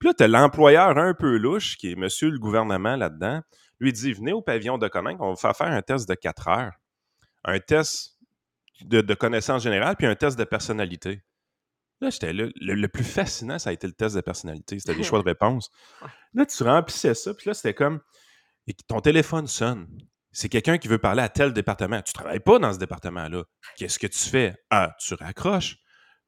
Puis 0.00 0.08
là, 0.08 0.14
tu 0.14 0.24
as 0.24 0.28
l'employeur 0.28 0.98
un 0.98 1.14
peu 1.14 1.36
louche, 1.36 1.76
qui 1.76 1.92
est 1.92 1.96
monsieur 1.96 2.30
le 2.30 2.38
gouvernement 2.38 2.96
là-dedans, 2.96 3.40
lui 3.78 3.92
dit, 3.92 4.12
venez 4.12 4.32
au 4.32 4.42
pavillon 4.42 4.78
de 4.78 4.88
Coninck, 4.88 5.20
on 5.20 5.30
va 5.30 5.36
faire 5.36 5.56
faire 5.56 5.72
un 5.72 5.82
test 5.82 6.08
de 6.08 6.14
4 6.14 6.48
heures. 6.48 6.72
Un 7.44 7.60
test 7.60 8.17
de, 8.84 9.14
connaissances 9.14 9.62
générales, 9.62 9.96
puis 9.96 10.06
un 10.06 10.14
test 10.14 10.38
de 10.38 10.44
personnalité. 10.44 11.22
Là, 12.00 12.10
j'étais 12.10 12.32
là. 12.32 12.46
Le, 12.54 12.88
plus 12.88 13.04
fascinant, 13.04 13.58
ça 13.58 13.70
a 13.70 13.72
été 13.72 13.86
le 13.86 13.92
test 13.92 14.14
de 14.14 14.20
personnalité. 14.20 14.78
C'était 14.78 14.94
des 14.94 15.02
choix 15.04 15.18
de 15.20 15.24
réponse. 15.24 15.70
Là, 16.34 16.46
tu 16.46 16.62
remplissais 16.62 17.14
ça, 17.14 17.34
puis 17.34 17.48
là, 17.48 17.54
c'était 17.54 17.74
comme 17.74 18.00
ton 18.86 19.00
téléphone 19.00 19.46
sonne. 19.46 19.88
C'est 20.30 20.48
quelqu'un 20.48 20.78
qui 20.78 20.88
veut 20.88 20.98
parler 20.98 21.22
à 21.22 21.28
tel 21.28 21.52
département. 21.52 22.00
Tu 22.02 22.10
ne 22.10 22.14
travailles 22.14 22.40
pas 22.40 22.58
dans 22.58 22.72
ce 22.72 22.78
département-là. 22.78 23.44
Qu'est-ce 23.76 23.98
que 23.98 24.06
tu 24.06 24.18
fais? 24.18 24.54
A. 24.70 24.94
Tu 25.00 25.14
raccroches. 25.14 25.78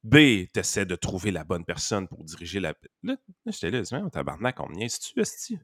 B. 0.03 0.47
Tu 0.51 0.59
essaies 0.59 0.85
de 0.85 0.95
trouver 0.95 1.31
la 1.31 1.43
bonne 1.43 1.63
personne 1.63 2.07
pour 2.07 2.23
diriger 2.23 2.59
la. 2.59 2.73
Là, 3.03 3.15
j'étais 3.45 3.69
là, 3.69 3.83
on 3.91 4.09
tabarnak, 4.09 4.59
on 4.59 4.67
me 4.67 4.87
tu 4.87 5.57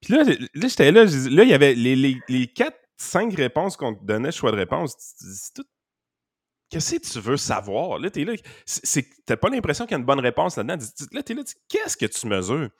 Puis 0.00 0.12
là, 0.14 0.24
là 0.24 0.68
j'étais 0.68 0.90
là, 0.90 1.04
là, 1.04 1.44
il 1.44 1.48
y 1.48 1.52
avait 1.52 1.74
les, 1.74 1.94
les, 1.94 2.18
les 2.28 2.46
quatre 2.46 2.78
cinq 3.00 3.34
réponses 3.34 3.76
qu'on 3.76 3.94
te 3.94 4.04
donnait, 4.04 4.32
choix 4.32 4.52
de 4.52 4.56
réponse, 4.56 4.94
Qu'est-ce 6.68 6.94
que 6.94 7.12
tu 7.12 7.18
veux 7.18 7.36
savoir? 7.36 7.98
Là, 7.98 8.10
t'es 8.10 8.24
là. 8.24 8.34
T'as 9.26 9.36
pas 9.36 9.48
l'impression 9.48 9.86
qu'il 9.86 9.92
y 9.92 9.94
a 9.96 9.98
une 9.98 10.04
bonne 10.04 10.20
réponse 10.20 10.56
là-dedans. 10.56 10.76
Là, 11.10 11.22
t'es 11.24 11.34
là, 11.34 11.42
qu'est-ce 11.68 11.96
que 11.96 12.06
tu 12.06 12.28
mesures? 12.28 12.70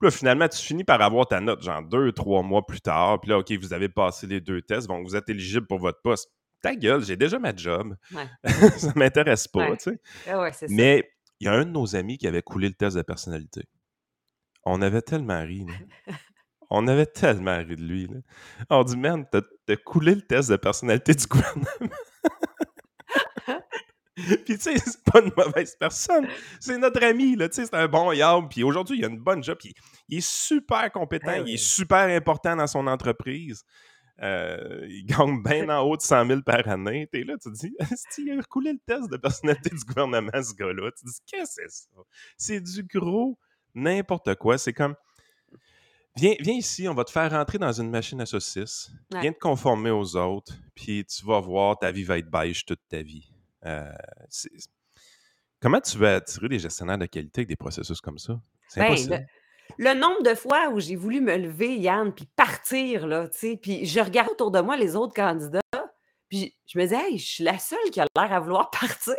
Puis 0.00 0.06
là, 0.06 0.10
finalement, 0.10 0.48
tu 0.48 0.58
finis 0.58 0.82
par 0.82 1.00
avoir 1.00 1.28
ta 1.28 1.40
note, 1.40 1.62
genre 1.62 1.80
deux, 1.80 2.10
trois 2.10 2.42
mois 2.42 2.66
plus 2.66 2.80
tard. 2.80 3.20
Puis 3.20 3.30
là, 3.30 3.38
OK, 3.38 3.52
vous 3.52 3.72
avez 3.72 3.88
passé 3.88 4.26
les 4.26 4.40
deux 4.40 4.62
tests, 4.62 4.88
donc 4.88 5.06
vous 5.06 5.14
êtes 5.14 5.28
éligible 5.28 5.66
pour 5.68 5.78
votre 5.78 6.02
poste. 6.02 6.28
Ta 6.60 6.74
gueule, 6.74 7.04
j'ai 7.04 7.16
déjà 7.16 7.38
ma 7.38 7.54
job. 7.54 7.94
ça 8.78 8.92
m'intéresse 8.96 9.46
pas, 9.46 9.76
tu 9.76 9.92
sais. 9.92 10.00
Ah 10.28 10.50
Mais 10.68 11.08
il 11.38 11.44
y 11.44 11.48
a 11.48 11.52
un 11.52 11.64
de 11.64 11.70
nos 11.70 11.94
amis 11.94 12.18
qui 12.18 12.26
avait 12.26 12.42
coulé 12.42 12.66
le 12.66 12.74
test 12.74 12.96
de 12.96 13.02
personnalité. 13.02 13.62
On 14.64 14.82
avait 14.82 15.02
tellement 15.02 15.42
ri. 15.42 15.66
On 16.70 16.86
avait 16.86 17.06
tellement 17.06 17.58
ri 17.58 17.76
de 17.76 17.82
lui. 17.82 18.06
Là. 18.06 18.18
On 18.70 18.84
dit, 18.84 18.96
man, 18.96 19.26
t'as 19.30 19.76
coulé 19.76 20.14
le 20.14 20.22
test 20.22 20.50
de 20.50 20.56
personnalité 20.56 21.14
du 21.14 21.26
gouvernement. 21.26 21.66
puis 24.44 24.58
tu 24.58 24.60
sais, 24.60 24.78
c'est 24.78 25.02
pas 25.04 25.20
une 25.20 25.32
mauvaise 25.36 25.76
personne. 25.78 26.26
C'est 26.60 26.78
notre 26.78 27.02
ami, 27.04 27.36
là, 27.36 27.48
tu 27.48 27.56
sais, 27.56 27.66
c'est 27.66 27.74
un 27.74 27.88
bon 27.88 28.12
yard. 28.12 28.48
Puis 28.50 28.62
aujourd'hui, 28.62 28.98
il 28.98 29.04
a 29.04 29.08
une 29.08 29.20
bonne 29.20 29.42
job. 29.42 29.58
Puis 29.58 29.74
il 30.08 30.18
est 30.18 30.26
super 30.26 30.90
compétent, 30.92 31.44
il 31.44 31.54
est 31.54 31.56
super 31.56 32.08
important 32.08 32.56
dans 32.56 32.66
son 32.66 32.86
entreprise. 32.86 33.64
Euh, 34.22 34.86
il 34.88 35.06
gagne 35.06 35.42
bien 35.42 35.68
en 35.70 35.82
haut 35.82 35.96
de 35.96 36.02
100 36.02 36.26
000 36.26 36.42
par 36.42 36.68
année. 36.68 37.08
T'es 37.10 37.24
là, 37.24 37.34
tu 37.42 37.50
te 37.50 37.56
dis, 37.56 37.74
il 38.18 38.38
a 38.38 38.42
coulé 38.42 38.72
le 38.72 38.78
test 38.86 39.10
de 39.10 39.16
personnalité 39.16 39.70
du 39.70 39.82
gouvernement, 39.84 40.42
ce 40.42 40.54
gars-là. 40.54 40.90
Tu 40.92 41.04
te 41.04 41.10
dis, 41.10 41.20
qu'est-ce 41.26 41.56
que 41.56 41.68
c'est 41.68 41.70
ça? 41.70 42.02
C'est 42.36 42.60
du 42.60 42.84
gros 42.84 43.38
n'importe 43.74 44.34
quoi. 44.34 44.58
C'est 44.58 44.72
comme, 44.74 44.94
Viens, 46.16 46.34
viens, 46.40 46.54
ici, 46.54 46.88
on 46.88 46.94
va 46.94 47.04
te 47.04 47.10
faire 47.10 47.30
rentrer 47.30 47.58
dans 47.58 47.72
une 47.72 47.88
machine 47.88 48.20
à 48.20 48.26
saucisses. 48.26 48.90
Viens 49.20 49.32
te 49.32 49.38
conformer 49.38 49.90
aux 49.90 50.16
autres, 50.16 50.52
puis 50.74 51.04
tu 51.04 51.24
vas 51.24 51.40
voir, 51.40 51.78
ta 51.78 51.92
vie 51.92 52.02
va 52.02 52.18
être 52.18 52.30
beige 52.30 52.64
toute 52.64 52.80
ta 52.88 53.02
vie. 53.02 53.32
Euh, 53.64 53.92
comment 55.60 55.80
tu 55.80 55.98
vas 55.98 56.16
attirer 56.16 56.48
des 56.48 56.58
gestionnaires 56.58 56.98
de 56.98 57.06
qualité 57.06 57.40
avec 57.40 57.48
des 57.48 57.56
processus 57.56 58.00
comme 58.00 58.18
ça? 58.18 58.40
C'est 58.68 58.80
ben, 58.80 58.86
impossible. 58.86 59.26
Le, 59.78 59.94
nombre 59.94 60.22
de 60.22 60.34
fois 60.34 60.70
où 60.70 60.80
j'ai 60.80 60.96
voulu 60.96 61.20
me 61.20 61.36
lever, 61.36 61.76
Yann, 61.76 62.12
puis 62.12 62.26
partir, 62.34 63.06
là, 63.06 63.28
tu 63.28 63.38
sais, 63.38 63.56
puis 63.56 63.86
je 63.86 64.00
regarde 64.00 64.30
autour 64.30 64.50
de 64.50 64.60
moi 64.60 64.76
les 64.76 64.96
autres 64.96 65.14
candidats, 65.14 65.60
puis 66.28 66.56
je 66.66 66.78
me 66.78 66.84
disais, 66.84 66.96
hey, 66.96 67.18
je 67.18 67.26
suis 67.26 67.44
la 67.44 67.58
seule 67.58 67.90
qui 67.92 68.00
a 68.00 68.06
l'air 68.16 68.32
à 68.32 68.40
vouloir 68.40 68.70
partir. 68.80 69.14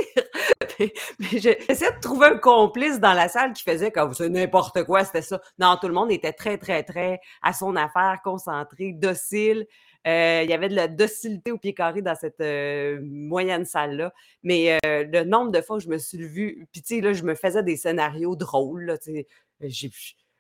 J'essayais 1.20 1.92
de 1.92 2.00
trouver 2.02 2.28
un 2.28 2.38
complice 2.38 3.00
dans 3.00 3.14
la 3.14 3.28
salle 3.28 3.54
qui 3.54 3.64
faisait 3.64 3.92
comme 3.92 4.14
c'est 4.14 4.30
n'importe 4.30 4.84
quoi, 4.84 5.04
c'était 5.04 5.22
ça. 5.22 5.42
Non, 5.60 5.78
tout 5.80 5.88
le 5.88 5.94
monde 5.94 6.12
était 6.12 6.34
très, 6.34 6.58
très, 6.58 6.84
très 6.84 7.20
à 7.42 7.54
son 7.54 7.76
affaire, 7.76 8.20
concentré, 8.24 8.94
docile. 8.94 9.68
Euh, 10.08 10.42
il 10.44 10.50
y 10.50 10.54
avait 10.54 10.70
de 10.70 10.76
la 10.76 10.88
docilité 10.88 11.52
au 11.52 11.58
pied 11.58 11.74
carré 11.74 12.02
dans 12.02 12.16
cette 12.16 12.42
euh, 12.42 13.00
moyenne 13.04 13.66
salle-là. 13.66 14.14
Mais 14.44 14.80
euh, 14.86 15.06
le 15.12 15.24
nombre 15.24 15.52
de 15.52 15.62
fois 15.62 15.78
où 15.78 15.80
je 15.80 15.90
me 15.90 15.98
suis 15.98 16.26
vue, 16.26 16.68
puis 16.72 16.82
tu 16.82 16.96
sais, 16.96 17.02
là, 17.02 17.14
je 17.14 17.24
me 17.24 17.36
faisais 17.36 17.64
des 17.64 17.78
scénarios 17.78 18.36
drôles. 18.36 18.98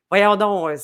Voyons 0.10 0.36
donc, 0.36 0.78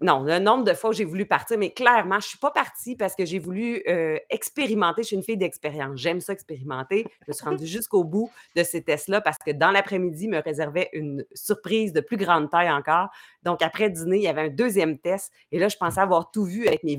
non, 0.00 0.24
le 0.24 0.38
nombre 0.38 0.64
de 0.64 0.74
fois 0.74 0.90
où 0.90 0.92
j'ai 0.92 1.06
voulu 1.06 1.24
partir, 1.24 1.56
mais 1.56 1.70
clairement, 1.70 2.20
je 2.20 2.26
ne 2.26 2.30
suis 2.30 2.38
pas 2.38 2.50
partie 2.50 2.96
parce 2.96 3.14
que 3.14 3.24
j'ai 3.24 3.38
voulu 3.38 3.82
euh, 3.88 4.18
expérimenter. 4.28 5.02
Je 5.02 5.06
suis 5.08 5.16
une 5.16 5.22
fille 5.22 5.38
d'expérience. 5.38 5.98
J'aime 5.98 6.20
ça 6.20 6.34
expérimenter. 6.34 7.06
Je 7.26 7.32
suis 7.32 7.44
rendue 7.44 7.66
jusqu'au 7.66 8.04
bout 8.04 8.30
de 8.54 8.62
ces 8.62 8.82
tests-là 8.82 9.22
parce 9.22 9.38
que 9.38 9.52
dans 9.52 9.70
l'après-midi, 9.70 10.28
me 10.28 10.38
réservait 10.38 10.90
une 10.92 11.24
surprise 11.32 11.94
de 11.94 12.00
plus 12.00 12.18
grande 12.18 12.50
taille 12.50 12.70
encore. 12.70 13.08
Donc, 13.42 13.62
après 13.62 13.88
dîner, 13.88 14.18
il 14.18 14.22
y 14.22 14.28
avait 14.28 14.42
un 14.42 14.48
deuxième 14.48 14.98
test. 14.98 15.32
Et 15.50 15.58
là, 15.58 15.68
je 15.68 15.76
pensais 15.78 16.00
avoir 16.00 16.30
tout 16.30 16.44
vu 16.44 16.68
avec 16.68 16.84
mes 16.84 16.98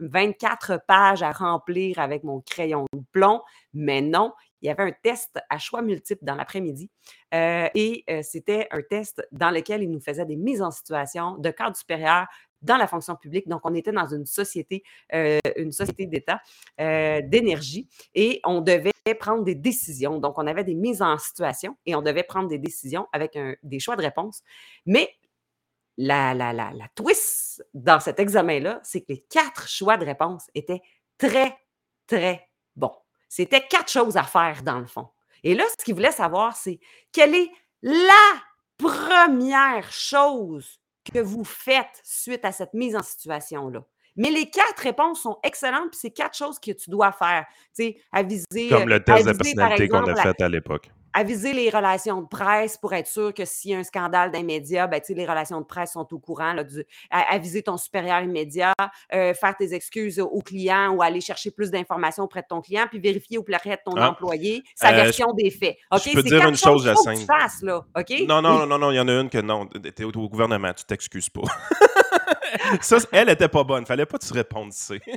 24 0.00 0.80
pages 0.86 1.22
à 1.22 1.30
remplir 1.30 2.00
avec 2.00 2.24
mon 2.24 2.40
crayon 2.40 2.86
de 2.92 3.02
plomb. 3.12 3.40
Mais 3.72 4.00
non, 4.00 4.32
il 4.62 4.66
y 4.66 4.70
avait 4.70 4.84
un 4.84 4.92
test 5.02 5.38
à 5.50 5.58
choix 5.58 5.82
multiples 5.82 6.24
dans 6.24 6.36
l'après-midi. 6.36 6.88
Euh, 7.34 7.68
et 7.74 8.04
euh, 8.08 8.22
c'était 8.22 8.68
un 8.70 8.80
test 8.82 9.26
dans 9.32 9.50
lequel 9.50 9.82
il 9.82 9.90
nous 9.90 10.00
faisait 10.00 10.24
des 10.24 10.36
mises 10.36 10.62
en 10.62 10.70
situation 10.70 11.36
de 11.36 11.50
cadre 11.50 11.76
supérieur 11.76 12.26
dans 12.62 12.76
la 12.76 12.86
fonction 12.86 13.16
publique. 13.16 13.48
Donc, 13.48 13.62
on 13.64 13.74
était 13.74 13.90
dans 13.90 14.06
une 14.06 14.24
société, 14.24 14.84
euh, 15.14 15.40
une 15.56 15.72
société 15.72 16.06
d'État 16.06 16.40
d'énergie 16.78 17.88
et 18.14 18.40
on 18.44 18.60
devait 18.60 18.92
prendre 19.18 19.42
des 19.42 19.56
décisions. 19.56 20.18
Donc, 20.18 20.38
on 20.38 20.46
avait 20.46 20.62
des 20.62 20.74
mises 20.74 21.02
en 21.02 21.18
situation 21.18 21.76
et 21.86 21.96
on 21.96 22.02
devait 22.02 22.22
prendre 22.22 22.48
des 22.48 22.58
décisions 22.58 23.08
avec 23.12 23.36
des 23.64 23.80
choix 23.80 23.96
de 23.96 24.02
réponse. 24.02 24.42
Mais 24.86 25.10
la, 25.96 26.34
la, 26.34 26.52
la, 26.52 26.70
la 26.72 26.88
twist, 26.94 27.66
dans 27.74 27.98
cet 27.98 28.20
examen-là, 28.20 28.80
c'est 28.84 29.00
que 29.00 29.06
les 29.08 29.22
quatre 29.22 29.68
choix 29.68 29.96
de 29.96 30.04
réponse 30.04 30.46
étaient 30.54 30.82
très, 31.18 31.58
très 32.06 32.48
bons. 32.76 33.01
C'était 33.34 33.66
quatre 33.66 33.90
choses 33.90 34.18
à 34.18 34.24
faire 34.24 34.62
dans 34.62 34.78
le 34.78 34.84
fond. 34.84 35.08
Et 35.42 35.54
là, 35.54 35.64
ce 35.70 35.82
qu'il 35.82 35.94
voulait 35.94 36.12
savoir, 36.12 36.54
c'est 36.54 36.78
quelle 37.12 37.34
est 37.34 37.50
la 37.80 38.12
première 38.76 39.90
chose 39.90 40.78
que 41.10 41.18
vous 41.18 41.42
faites 41.42 41.98
suite 42.04 42.44
à 42.44 42.52
cette 42.52 42.74
mise 42.74 42.94
en 42.94 43.02
situation-là. 43.02 43.82
Mais 44.16 44.28
les 44.28 44.50
quatre 44.50 44.80
réponses 44.80 45.22
sont 45.22 45.38
excellentes, 45.42 45.92
puis 45.92 45.98
c'est 45.98 46.10
quatre 46.10 46.36
choses 46.36 46.58
que 46.58 46.72
tu 46.72 46.90
dois 46.90 47.10
faire. 47.10 47.46
Tu 47.74 47.84
sais, 47.84 47.96
aviser. 48.12 48.68
Comme 48.68 48.90
le 48.90 49.02
test 49.02 49.24
de 49.24 49.30
aviser, 49.30 49.54
personnalité 49.54 49.88
qu'on 49.88 50.04
a 50.04 50.14
fait 50.14 50.42
à 50.42 50.48
l'époque. 50.50 50.90
Aviser 51.12 51.52
les 51.52 51.70
relations 51.70 52.22
de 52.22 52.26
presse 52.26 52.76
pour 52.76 52.92
être 52.94 53.06
sûr 53.06 53.34
que 53.34 53.44
s'il 53.44 53.72
y 53.72 53.74
a 53.74 53.78
un 53.78 53.84
scandale 53.84 54.30
dans 54.30 54.38
les 54.38 54.44
médias, 54.44 54.86
ben, 54.86 55.00
tu 55.00 55.08
sais, 55.08 55.14
les 55.14 55.26
relations 55.26 55.60
de 55.60 55.66
presse 55.66 55.92
sont 55.92 56.06
au 56.12 56.18
courant. 56.18 56.52
Là, 56.54 56.64
du- 56.64 56.84
aviser 57.10 57.62
ton 57.62 57.76
supérieur 57.76 58.20
immédiat, 58.22 58.72
euh, 59.12 59.34
faire 59.34 59.56
tes 59.56 59.74
excuses 59.74 60.18
au 60.20 60.40
client 60.40 60.90
ou 60.94 61.02
aller 61.02 61.20
chercher 61.20 61.50
plus 61.50 61.70
d'informations 61.70 62.24
auprès 62.24 62.42
de 62.42 62.46
ton 62.48 62.60
client, 62.60 62.86
puis 62.88 62.98
vérifier 62.98 63.38
au 63.38 63.42
pluriel 63.42 63.76
de 63.76 63.90
ton 63.90 63.96
Ah, 63.96 64.10
employé 64.10 64.62
sa 64.74 64.90
euh, 64.90 64.92
version 65.04 65.32
des 65.32 65.50
faits. 65.50 65.76
OK? 65.90 66.02
je 66.06 66.12
peux 66.14 66.22
dire 66.22 66.48
une 66.48 66.56
chose, 66.56 66.84
que 66.84 67.18
tu 67.18 67.26
fasses, 67.26 67.62
là. 67.62 67.84
OK? 67.96 68.12
Non, 68.26 68.40
non, 68.42 68.66
non, 68.66 68.78
non, 68.78 68.90
il 68.90 68.96
y 68.96 69.00
en 69.00 69.08
a 69.08 69.12
une 69.20 69.30
que 69.30 69.38
non. 69.38 69.66
T'es 69.66 70.04
au, 70.04 70.08
au 70.10 70.28
gouvernement, 70.28 70.72
tu 70.72 70.84
t'excuses 70.84 71.28
pas. 71.30 71.42
ça, 72.80 72.96
elle 73.12 73.28
était 73.28 73.48
pas 73.48 73.64
bonne. 73.64 73.86
Fallait 73.86 74.06
pas 74.06 74.18
que 74.18 74.24
tu 74.24 74.32
répondes 74.32 74.72
C. 74.72 75.00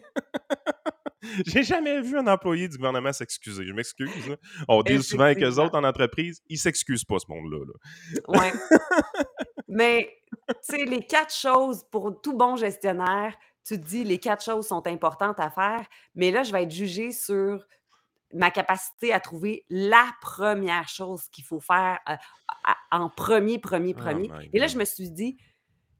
J'ai 1.46 1.64
jamais 1.64 2.02
vu 2.02 2.18
un 2.18 2.28
employé 2.28 2.68
du 2.68 2.78
gouvernement 2.78 3.14
s'excuser. 3.14 3.66
Je 3.66 3.74
m'excuse. 3.74 4.28
là. 4.28 4.36
On 4.68 4.82
deal 4.84 5.04
souvent 5.04 5.26
avec 5.26 5.42
eux 5.44 5.60
autres 5.60 5.78
en 5.78 5.84
entreprise. 5.84 6.42
Ils 6.50 6.58
s'excusent 6.58 7.06
pas, 7.06 7.20
ce 7.20 7.26
monde-là. 7.30 7.66
là. 7.66 8.40
Ouais. 8.40 8.54
Mais, 9.68 10.16
tu 10.48 10.56
sais, 10.62 10.86
les 10.86 11.06
quatre 11.06 11.34
choses 11.34 11.84
pour 11.92 12.22
tout 12.22 12.38
bon 12.38 12.56
gestionnaire, 12.56 13.36
tu 13.66 13.80
te 13.82 13.86
dis 13.86 14.04
les 14.04 14.20
quatre 14.20 14.44
choses 14.44 14.68
sont 14.68 14.86
importantes 14.88 15.40
à 15.40 15.50
faire, 15.50 15.84
mais 16.14 16.30
là, 16.30 16.44
je 16.44 16.52
vais 16.52 16.64
être 16.64 16.72
jugée 16.72 17.12
sur 17.12 17.66
ma 18.34 18.52
capacité 18.52 19.12
à 19.12 19.20
trouver 19.20 19.66
la 19.70 20.06
première 20.22 20.88
chose 20.88 21.28
qu'il 21.30 21.44
faut 21.44 21.60
faire 21.60 22.00
euh, 22.10 22.16
en 22.92 23.10
premier, 23.10 23.60
premier, 23.60 23.94
Oh 23.98 24.00
premier. 24.00 24.30
Et 24.54 24.60
là, 24.60 24.68
je 24.68 24.78
me 24.78 24.86
suis 24.86 25.10
dit, 25.10 25.38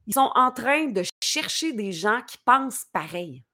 ils 0.06 0.14
sont 0.14 0.30
en 0.34 0.52
train 0.52 0.86
de 0.86 1.02
chercher 1.22 1.72
des 1.72 1.92
gens 1.92 2.20
qui 2.22 2.38
pensent 2.44 2.86
pareil. 2.92 3.44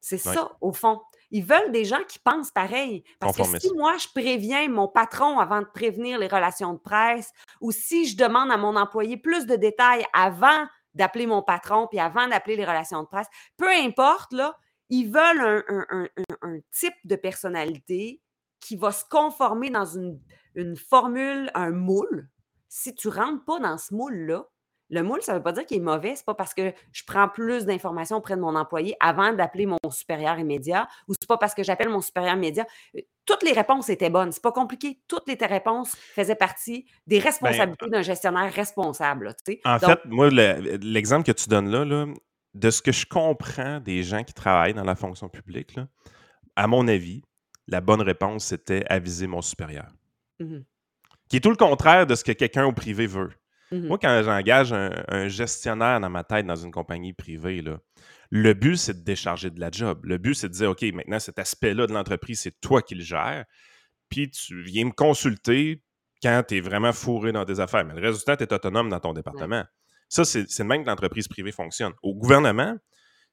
C'est 0.00 0.18
ça, 0.18 0.56
au 0.60 0.72
fond. 0.72 1.00
Ils 1.30 1.44
veulent 1.44 1.70
des 1.72 1.84
gens 1.84 2.02
qui 2.08 2.18
pensent 2.18 2.50
pareil. 2.50 3.04
Parce 3.18 3.36
que 3.36 3.42
si 3.60 3.72
moi, 3.74 3.96
je 3.98 4.08
préviens 4.14 4.68
mon 4.68 4.88
patron 4.88 5.38
avant 5.38 5.60
de 5.60 5.66
prévenir 5.66 6.18
les 6.18 6.26
relations 6.28 6.72
de 6.74 6.78
presse, 6.78 7.32
ou 7.60 7.70
si 7.72 8.06
je 8.06 8.16
demande 8.16 8.50
à 8.50 8.56
mon 8.56 8.76
employé 8.76 9.16
plus 9.16 9.46
de 9.46 9.56
détails 9.56 10.04
avant 10.12 10.66
d'appeler 10.94 11.26
mon 11.26 11.42
patron, 11.42 11.86
puis 11.88 12.00
avant 12.00 12.26
d'appeler 12.26 12.56
les 12.56 12.64
relations 12.64 13.02
de 13.02 13.06
presse, 13.08 13.28
peu 13.56 13.68
importe, 13.68 14.32
là, 14.32 14.56
ils 14.88 15.06
veulent 15.08 15.40
un, 15.40 15.62
un- 15.68 15.86
un- 15.90 16.08
un- 16.42 16.48
un 16.56 16.58
type 16.72 16.94
de 17.04 17.14
personnalité 17.16 18.20
qui 18.58 18.76
va 18.76 18.90
se 18.92 19.04
conformer 19.08 19.70
dans 19.70 19.84
une, 19.86 20.20
une 20.56 20.76
formule, 20.76 21.50
un 21.54 21.70
moule. 21.70 22.28
Si 22.68 22.94
tu 22.94 23.08
ne 23.08 23.12
rentres 23.14 23.44
pas 23.44 23.58
dans 23.60 23.78
ce 23.78 23.94
moule-là, 23.94 24.44
le 24.90 25.02
moule, 25.02 25.22
ça 25.22 25.32
ne 25.32 25.38
veut 25.38 25.42
pas 25.42 25.52
dire 25.52 25.64
qu'il 25.66 25.76
est 25.78 25.80
mauvais. 25.80 26.14
C'est 26.16 26.24
pas 26.26 26.34
parce 26.34 26.52
que 26.52 26.72
je 26.92 27.02
prends 27.06 27.28
plus 27.28 27.64
d'informations 27.64 28.16
auprès 28.16 28.34
de 28.36 28.40
mon 28.40 28.56
employé 28.56 28.96
avant 29.00 29.32
d'appeler 29.32 29.66
mon 29.66 29.78
supérieur 29.90 30.38
immédiat 30.38 30.88
ou 31.08 31.14
c'est 31.18 31.28
pas 31.28 31.38
parce 31.38 31.54
que 31.54 31.62
j'appelle 31.62 31.88
mon 31.88 32.00
supérieur 32.00 32.34
immédiat. 32.34 32.66
Euh, 32.96 33.00
Toutes 33.24 33.42
les 33.44 33.52
réponses 33.52 33.88
étaient 33.88 34.10
bonnes. 34.10 34.32
C'est 34.32 34.42
pas 34.42 34.50
compliqué. 34.52 35.00
Toutes 35.06 35.28
les 35.28 35.36
réponses 35.46 35.94
faisaient 35.96 36.34
partie 36.34 36.86
des 37.06 37.18
responsabilités 37.20 37.88
d'un 37.88 38.02
gestionnaire 38.02 38.52
responsable. 38.52 39.26
là, 39.26 39.34
tu 39.34 39.52
sais. 39.54 39.60
Ben, 39.64 39.74
En 39.76 39.78
Donc, 39.78 39.90
fait, 40.02 40.08
moi, 40.08 40.28
le- 40.30 40.76
l'exemple 40.82 41.24
que 41.24 41.32
tu 41.32 41.48
donnes 41.48 41.70
là, 41.70 41.84
là, 41.84 42.06
de 42.54 42.70
ce 42.70 42.82
que 42.82 42.90
je 42.90 43.06
comprends 43.06 43.78
des 43.78 44.02
gens 44.02 44.24
qui 44.24 44.34
travaillent 44.34 44.74
dans 44.74 44.82
la 44.84 44.96
fonction 44.96 45.28
publique, 45.28 45.76
là, 45.76 45.86
à 46.56 46.66
mon 46.66 46.88
avis, 46.88 47.22
la 47.68 47.80
bonne 47.80 48.02
réponse, 48.02 48.46
c'était 48.46 48.84
aviser 48.88 49.28
mon 49.28 49.40
supérieur. 49.40 49.86
mhm, 50.40 50.64
Qui 51.28 51.36
est 51.36 51.40
tout 51.40 51.50
le 51.50 51.56
contraire 51.56 52.08
de 52.08 52.16
ce 52.16 52.24
que 52.24 52.32
quelqu'un 52.32 52.64
au 52.66 52.72
privé 52.72 53.06
veut. 53.06 53.30
Mhm. 53.72 53.86
Moi, 53.88 53.98
quand 53.98 54.22
j'engage 54.22 54.72
un, 54.72 54.90
un 55.08 55.28
gestionnaire 55.28 56.00
dans 56.00 56.10
ma 56.10 56.24
tête 56.24 56.46
dans 56.46 56.56
une 56.56 56.70
compagnie 56.70 57.12
privée, 57.12 57.62
là, 57.62 57.78
le 58.30 58.54
but, 58.54 58.76
c'est 58.76 58.94
de 59.00 59.04
décharger 59.04 59.50
de 59.50 59.58
la 59.60 59.70
job. 59.70 60.04
Le 60.04 60.18
but, 60.18 60.34
c'est 60.34 60.48
de 60.48 60.54
dire, 60.54 60.70
OK, 60.70 60.82
maintenant, 60.94 61.18
cet 61.18 61.38
aspect-là 61.38 61.86
de 61.86 61.92
l'entreprise, 61.92 62.40
c'est 62.40 62.60
toi 62.60 62.80
qui 62.80 62.94
le 62.94 63.02
gères. 63.02 63.44
Puis 64.08 64.30
tu 64.30 64.62
viens 64.62 64.84
me 64.86 64.92
consulter 64.92 65.82
quand 66.22 66.42
tu 66.46 66.56
es 66.56 66.60
vraiment 66.60 66.92
fourré 66.92 67.32
dans 67.32 67.44
tes 67.44 67.58
affaires. 67.60 67.84
Mais 67.84 67.94
le 67.94 68.00
reste 68.08 68.20
du 68.20 68.24
temps, 68.24 68.36
tu 68.36 68.44
es 68.44 68.52
autonome 68.52 68.88
dans 68.88 69.00
ton 69.00 69.12
département. 69.12 69.64
Ça, 70.08 70.24
c'est 70.24 70.42
de 70.44 70.62
même 70.64 70.82
que 70.84 70.88
l'entreprise 70.88 71.28
privée 71.28 71.52
fonctionne. 71.52 71.92
Au 72.02 72.14
gouvernement, 72.14 72.76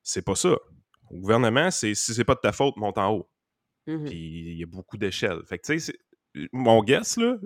c'est 0.04 0.22
pas 0.24 0.36
ça. 0.36 0.56
Au 1.10 1.20
gouvernement, 1.20 1.72
c'est 1.72 1.96
si 1.96 2.14
c'est 2.14 2.24
pas 2.24 2.36
de 2.36 2.40
ta 2.40 2.52
faute, 2.52 2.76
monte 2.78 2.98
en 2.98 3.12
haut. 3.12 3.30
Mhm. 3.88 4.06
Puis 4.06 4.52
il 4.52 4.58
y 4.60 4.64
a 4.64 4.68
beaucoup 4.68 4.98
d'échelles. 4.98 5.42
Fait 5.48 5.58
que, 5.58 5.66
tu 5.66 5.80
sais, 5.80 5.92
c'est- 5.92 6.00
mon 6.54 6.84
guess, 6.84 7.18
là, 7.18 7.38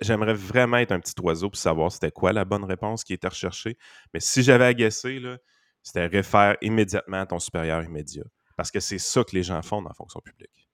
j'aimerais 0.00 0.34
vraiment 0.34 0.78
être 0.78 0.92
un 0.92 1.00
petit 1.00 1.14
oiseau 1.22 1.50
pour 1.50 1.58
savoir 1.58 1.92
c'était 1.92 2.10
quoi 2.10 2.32
la 2.32 2.44
bonne 2.44 2.64
réponse 2.64 3.04
qui 3.04 3.12
était 3.14 3.28
recherchée. 3.28 3.76
Mais 4.14 4.20
si 4.20 4.42
j'avais 4.42 4.64
à 4.66 4.74
guesser, 4.74 5.20
c'était 5.82 6.06
réfère 6.06 6.56
immédiatement 6.62 7.20
à 7.22 7.26
ton 7.26 7.38
supérieur 7.38 7.82
immédiat. 7.84 8.24
Parce 8.56 8.70
que 8.70 8.80
c'est 8.80 8.98
ça 8.98 9.24
que 9.24 9.34
les 9.34 9.42
gens 9.42 9.60
font 9.62 9.82
dans 9.82 9.88
la 9.88 9.94
fonction 9.94 10.20
publique. 10.20 10.68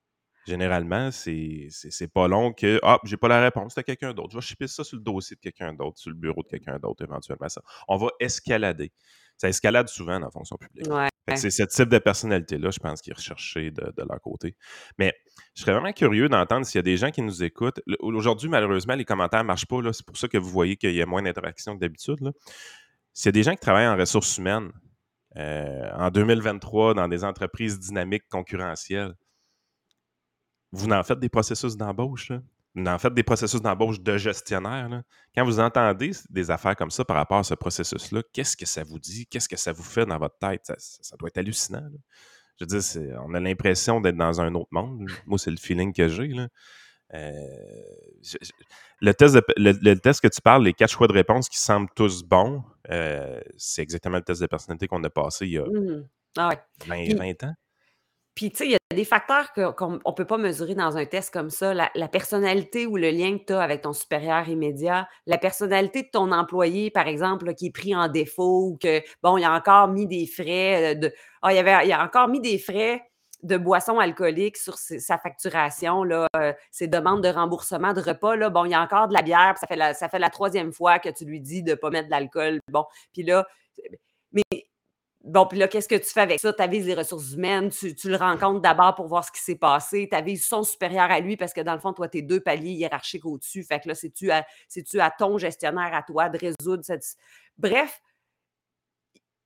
Généralement, 0.47 1.11
c'est 1.11 1.69
c'est- 1.71 2.09
pas 2.09 2.27
long 2.27 2.53
que 2.55 2.81
Ah, 2.83 2.99
j'ai 3.05 3.19
pas 3.19 3.29
la 3.29 3.43
réponse, 3.43 3.75
c'est 3.75 3.81
à 3.81 3.83
quelqu'un 3.83 4.15
d'autre. 4.15 4.31
Je 4.33 4.39
vais 4.39 4.43
chipper 4.43 4.67
ça 4.67 4.83
sur 4.83 4.97
le 4.97 5.03
dossier 5.03 5.37
de 5.37 5.41
quelqu'un 5.41 5.75
d'autre, 5.75 5.99
sur 5.99 6.11
le 6.11 6.17
bureau 6.17 6.43
de 6.43 6.49
quelqu'un 6.49 6.79
d'autre, 6.79 7.05
éventuellement. 7.05 7.49
Ça. 7.51 7.63
On 7.87 7.99
va 7.99 8.09
escalader. 8.19 8.91
Ça 9.39 9.49
escalade 9.49 9.89
souvent 9.89 10.19
dans 10.19 10.27
la 10.27 10.31
fonction 10.31 10.57
publique. 10.57 10.89
Ouais. 10.89 11.09
C'est 11.37 11.51
ce 11.51 11.63
type 11.63 11.89
de 11.89 11.99
personnalité-là, 11.99 12.71
je 12.71 12.79
pense, 12.79 13.01
qui 13.01 13.11
est 13.11 13.15
recherché 13.15 13.71
de, 13.71 13.93
de 13.97 14.03
leur 14.09 14.21
côté. 14.21 14.57
Mais 14.99 15.15
je 15.55 15.63
serais 15.63 15.73
vraiment 15.73 15.93
curieux 15.93 16.29
d'entendre 16.29 16.67
s'il 16.67 16.79
y 16.79 16.81
a 16.81 16.83
des 16.83 16.97
gens 16.97 17.11
qui 17.11 17.23
nous 17.23 17.43
écoutent. 17.43 17.81
Aujourd'hui, 18.01 18.49
malheureusement, 18.49 18.95
les 18.95 19.05
commentaires 19.05 19.43
ne 19.43 19.47
marchent 19.47 19.67
pas. 19.67 19.81
C'est 19.93 20.07
pour 20.07 20.17
ça 20.17 20.29
que 20.29 20.39
vous 20.39 20.51
voyez 20.51 20.77
qu'il 20.77 20.95
y 20.95 21.03
a 21.03 21.07
moins 21.07 21.23
d'interaction 21.23 21.75
que 21.75 21.81
d'habitude. 21.81 22.33
S'il 23.13 23.27
y 23.27 23.29
a 23.31 23.33
des 23.33 23.43
gens 23.43 23.53
qui 23.53 23.61
travaillent 23.61 23.89
en 23.89 23.97
ressources 23.97 24.39
humaines 24.39 24.73
euh, 25.37 25.91
en 25.95 26.11
2023 26.11 26.95
dans 26.95 27.09
des 27.09 27.25
entreprises 27.25 27.79
dynamiques 27.79 28.29
concurrentielles, 28.29 29.15
vous 30.73 30.89
en 30.91 31.03
faites 31.03 31.21
des 31.21 31.29
processus 31.29 31.77
d'embauche. 31.77 32.33
En 32.77 32.99
faites 32.99 33.15
des 33.15 33.23
processus 33.23 33.61
d'embauche 33.61 34.01
de 34.01 34.17
gestionnaire. 34.19 34.89
là. 34.89 35.03
Quand 35.35 35.45
vous 35.45 35.59
entendez 35.61 36.13
des 36.31 36.51
affaires 36.51 36.77
comme 36.77 36.91
ça 36.91 37.05
par 37.05 37.17
rapport 37.17 37.39
à 37.39 37.43
ce 37.45 37.55
processus-là, 37.55 38.23
qu'est-ce 38.33 38.57
que 38.57 38.67
ça 38.67 38.85
vous 38.85 38.99
dit? 38.99 39.27
Qu'est-ce 39.27 39.49
que 39.49 39.57
ça 39.57 39.73
vous 39.73 39.83
fait 39.83 40.07
dans 40.07 40.19
votre 40.19 40.39
tête? 40.39 40.73
Ça, 40.79 41.17
doit 41.17 41.29
être 41.29 41.39
hallucinant. 41.39 41.81
là. 41.81 41.99
Je 42.61 42.65
veux 42.65 42.81
dire, 42.81 43.21
on 43.27 43.35
a 43.35 43.41
l'impression 43.41 44.01
d'être 44.01 44.17
dans 44.17 44.41
un 44.41 44.55
autre 44.55 44.69
monde. 44.73 45.09
Moi, 45.27 45.39
c'est 45.39 45.51
le 45.51 45.57
feeling 45.57 45.93
que 45.93 46.09
j'ai. 46.09 46.33
Euh, 47.15 47.31
le, 49.01 49.13
test 49.15 49.35
de- 49.35 49.43
le, 49.57 49.73
le 49.81 49.99
test 49.99 50.21
que 50.21 50.29
tu 50.29 50.41
parles, 50.43 50.65
les 50.65 50.75
quatre 50.75 50.91
choix 50.91 51.07
de 51.09 51.13
réponse 51.13 51.49
qui 51.49 51.59
semblent 51.59 51.89
tous 51.95 52.23
bons, 52.23 52.63
euh, 52.91 53.41
c'est 53.57 53.83
exactement 53.83 54.17
le 54.17 54.23
test 54.25 54.41
de 54.41 54.47
personnalité 54.47 54.89
qu'on 54.89 55.03
a 55.05 55.11
passé 55.11 55.47
il 55.47 55.53
y 55.53 55.59
a 55.59 55.65
Mhm. 55.67 56.07
Ah 56.37 56.49
ouais. 56.49 56.59
20, 56.87 57.05
Puis- 57.05 57.15
20 57.15 57.45
ans. 57.45 57.55
Puis, 58.39 58.53
tu 58.53 58.59
sais, 58.59 58.67
il 58.67 58.71
y 58.71 58.77
a 58.77 58.95
des 58.95 59.05
facteurs 59.05 59.53
qu'on 59.53 59.95
ne 59.95 60.13
peut 60.15 60.25
pas 60.25 60.39
mesurer 60.39 60.77
dans 60.77 60.97
un 60.97 61.05
test 61.07 61.33
comme 61.33 61.51
ça. 61.51 61.75
La, 61.75 62.09
personnalité 62.09 62.87
ou 62.87 62.97
le 62.97 63.11
lien 63.11 63.37
que 63.37 63.47
tu 63.47 63.53
as 63.53 63.61
avec 63.61 63.83
ton 63.83 63.93
supérieur 63.93 64.49
immédiat, 64.49 65.09
la 65.27 65.39
personnalité 65.39 66.05
de 66.05 66.09
ton 66.13 66.31
employé, 66.31 66.93
par 66.93 67.09
exemple, 67.09 67.53
qui 67.55 67.67
est 67.67 67.73
pris 67.73 67.97
en 67.97 68.07
défaut 68.07 68.69
ou 68.69 68.79
que, 68.81 69.03
bon, 69.25 69.39
il 69.39 69.45
a 69.45 69.53
encore 69.53 69.89
mis 69.89 70.07
des 70.07 70.29
frais 70.29 70.95
euh, 70.95 70.95
de. 70.95 71.13
Ah, 71.43 71.53
il, 71.53 71.59
avait, 71.59 71.85
il 71.85 71.93
a 71.93 72.05
encore 72.05 72.29
mis 72.29 72.41
des 72.41 72.61
frais 72.61 73.03
de 73.43 73.57
boissons 73.57 73.99
alcooliques 73.99 74.57
sur 74.57 74.79
sa 74.79 75.19
facturation, 75.19 76.05
là, 76.05 76.29
euh, 76.37 76.53
ses 76.71 76.87
demandes 76.87 77.25
de 77.25 77.29
remboursement 77.29 77.93
de 77.93 78.01
repas. 78.01 78.37
Là, 78.37 78.51
bon, 78.51 78.67
il 78.67 78.71
y 78.71 78.75
a 78.75 78.81
encore 78.81 79.09
de 79.09 79.15
la 79.15 79.23
bière, 79.23 79.55
puis 79.55 79.59
ça 79.63 79.67
fait 79.67 79.75
la, 79.75 79.95
ça 79.95 80.09
fait 80.09 80.21
la 80.21 80.31
troisième 80.31 80.73
fois 80.73 81.01
que 81.01 81.09
tu 81.09 81.25
lui 81.25 81.41
dis 81.41 81.65
de 81.65 81.73
ne 81.73 81.75
pas 81.75 81.91
mettre 81.91 82.07
de 82.07 82.13
l'alcool. 82.13 82.61
Bon, 82.71 82.85
puis 83.13 83.25
là, 83.25 83.45
mais 84.31 84.45
Bon, 85.29 85.45
puis 85.47 85.59
là, 85.59 85.69
qu'est-ce 85.69 85.89
que 85.89 85.95
tu 85.95 86.11
fais 86.11 86.23
avec 86.23 86.41
ça? 86.41 86.55
Tu 86.55 86.63
avises 86.63 86.87
les 86.87 86.95
ressources 86.95 87.33
humaines, 87.33 87.69
tu, 87.69 87.93
le 88.09 88.17
rencontres 88.17 88.61
d'abord 88.61 88.95
pour 88.95 89.09
voir 89.09 89.23
ce 89.25 89.31
qui 89.31 89.41
s'est 89.41 89.57
passé, 89.57 90.09
tu 90.11 90.17
avises 90.17 90.47
son 90.47 90.63
supérieur 90.63 91.11
à 91.11 91.21
lui 91.21 91.37
parce 91.37 91.53
que 91.53 91.61
dans 91.61 91.75
le 91.75 91.81
fond, 91.81 91.93
toi, 91.93 92.09
tu 92.09 92.19
es 92.19 92.23
deux 92.23 92.41
paliers 92.41 92.71
hiérarchiques 92.71 93.27
au-dessus. 93.27 93.63
Fait 93.63 93.79
que 93.79 93.89
là, 93.89 93.95
c'est-tu 93.95 94.31
à, 94.31 94.47
à 95.01 95.11
ton 95.11 95.37
gestionnaire, 95.37 95.91
à 95.93 96.03
toi, 96.03 96.31
de 96.31 96.39
résoudre 96.39 96.83
cette. 96.83 97.05
Bref, 97.59 98.01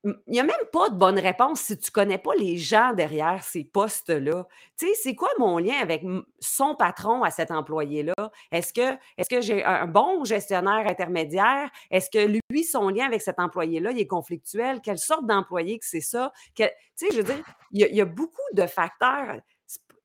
il 0.05 0.15
n'y 0.27 0.41
a 0.41 0.43
même 0.43 0.57
pas 0.73 0.89
de 0.89 0.97
bonne 0.97 1.19
réponse 1.19 1.61
si 1.61 1.79
tu 1.79 1.89
ne 1.89 1.93
connais 1.93 2.19
pas 2.19 2.35
les 2.35 2.59
gens 2.59 2.93
derrière 2.93 3.45
ces 3.45 3.63
postes-là. 3.63 4.47
Tu 4.77 4.89
sais, 4.89 4.95
c'est 4.95 5.15
quoi 5.15 5.29
mon 5.39 5.59
lien 5.59 5.77
avec 5.81 6.03
son 6.41 6.75
patron 6.75 7.23
à 7.23 7.31
cet 7.31 7.53
employé-là? 7.53 8.15
Est-ce 8.51 8.73
que, 8.73 8.99
est 9.17 9.29
que 9.31 9.41
j'ai 9.41 9.65
un 9.65 9.87
bon 9.87 10.25
gestionnaire 10.25 10.89
intermédiaire? 10.89 11.71
Est-ce 11.91 12.11
que 12.11 12.41
lui, 12.51 12.65
son 12.65 12.89
lien 12.89 13.07
avec 13.07 13.23
cet 13.23 13.39
employé-là, 13.39 13.93
il 13.93 14.01
est 14.01 14.07
conflictuel? 14.09 14.81
Quelle 14.81 14.99
sorte 14.99 15.27
d'employé 15.27 15.79
que 15.79 15.87
c'est 15.87 16.01
ça? 16.01 16.33
Tu 16.57 16.65
sais, 16.97 17.09
je 17.13 17.19
veux 17.19 17.35
dire, 17.35 17.45
il 17.71 17.95
y 17.95 18.01
a 18.01 18.05
beaucoup 18.05 18.41
de 18.55 18.67
facteurs. 18.67 19.41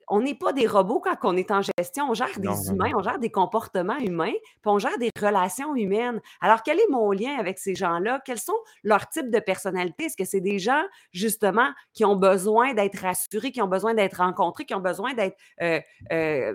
On 0.07 0.21
n'est 0.21 0.35
pas 0.35 0.53
des 0.53 0.67
robots 0.67 1.01
quand 1.01 1.15
on 1.23 1.35
est 1.35 1.51
en 1.51 1.61
gestion. 1.61 2.09
On 2.09 2.13
gère 2.13 2.39
des 2.39 2.69
humains, 2.69 2.91
on 2.95 3.01
gère 3.01 3.19
des 3.19 3.29
comportements 3.29 3.97
humains, 3.97 4.33
puis 4.33 4.65
on 4.65 4.79
gère 4.79 4.97
des 4.97 5.09
relations 5.19 5.75
humaines. 5.75 6.21
Alors, 6.41 6.63
quel 6.63 6.79
est 6.79 6.89
mon 6.89 7.11
lien 7.11 7.35
avec 7.37 7.59
ces 7.59 7.75
gens-là? 7.75 8.21
Quels 8.25 8.39
sont 8.39 8.57
leurs 8.83 9.09
types 9.09 9.29
de 9.29 9.39
personnalités? 9.39 10.05
Est-ce 10.05 10.17
que 10.17 10.25
c'est 10.25 10.41
des 10.41 10.59
gens, 10.59 10.83
justement, 11.11 11.69
qui 11.93 12.05
ont 12.05 12.15
besoin 12.15 12.73
d'être 12.73 12.99
rassurés, 12.99 13.51
qui 13.51 13.61
ont 13.61 13.67
besoin 13.67 13.93
d'être 13.93 14.17
rencontrés, 14.17 14.65
qui 14.65 14.75
ont 14.75 14.79
besoin 14.79 15.13
d'être. 15.13 15.37
Euh, 15.61 15.81
euh, 16.11 16.53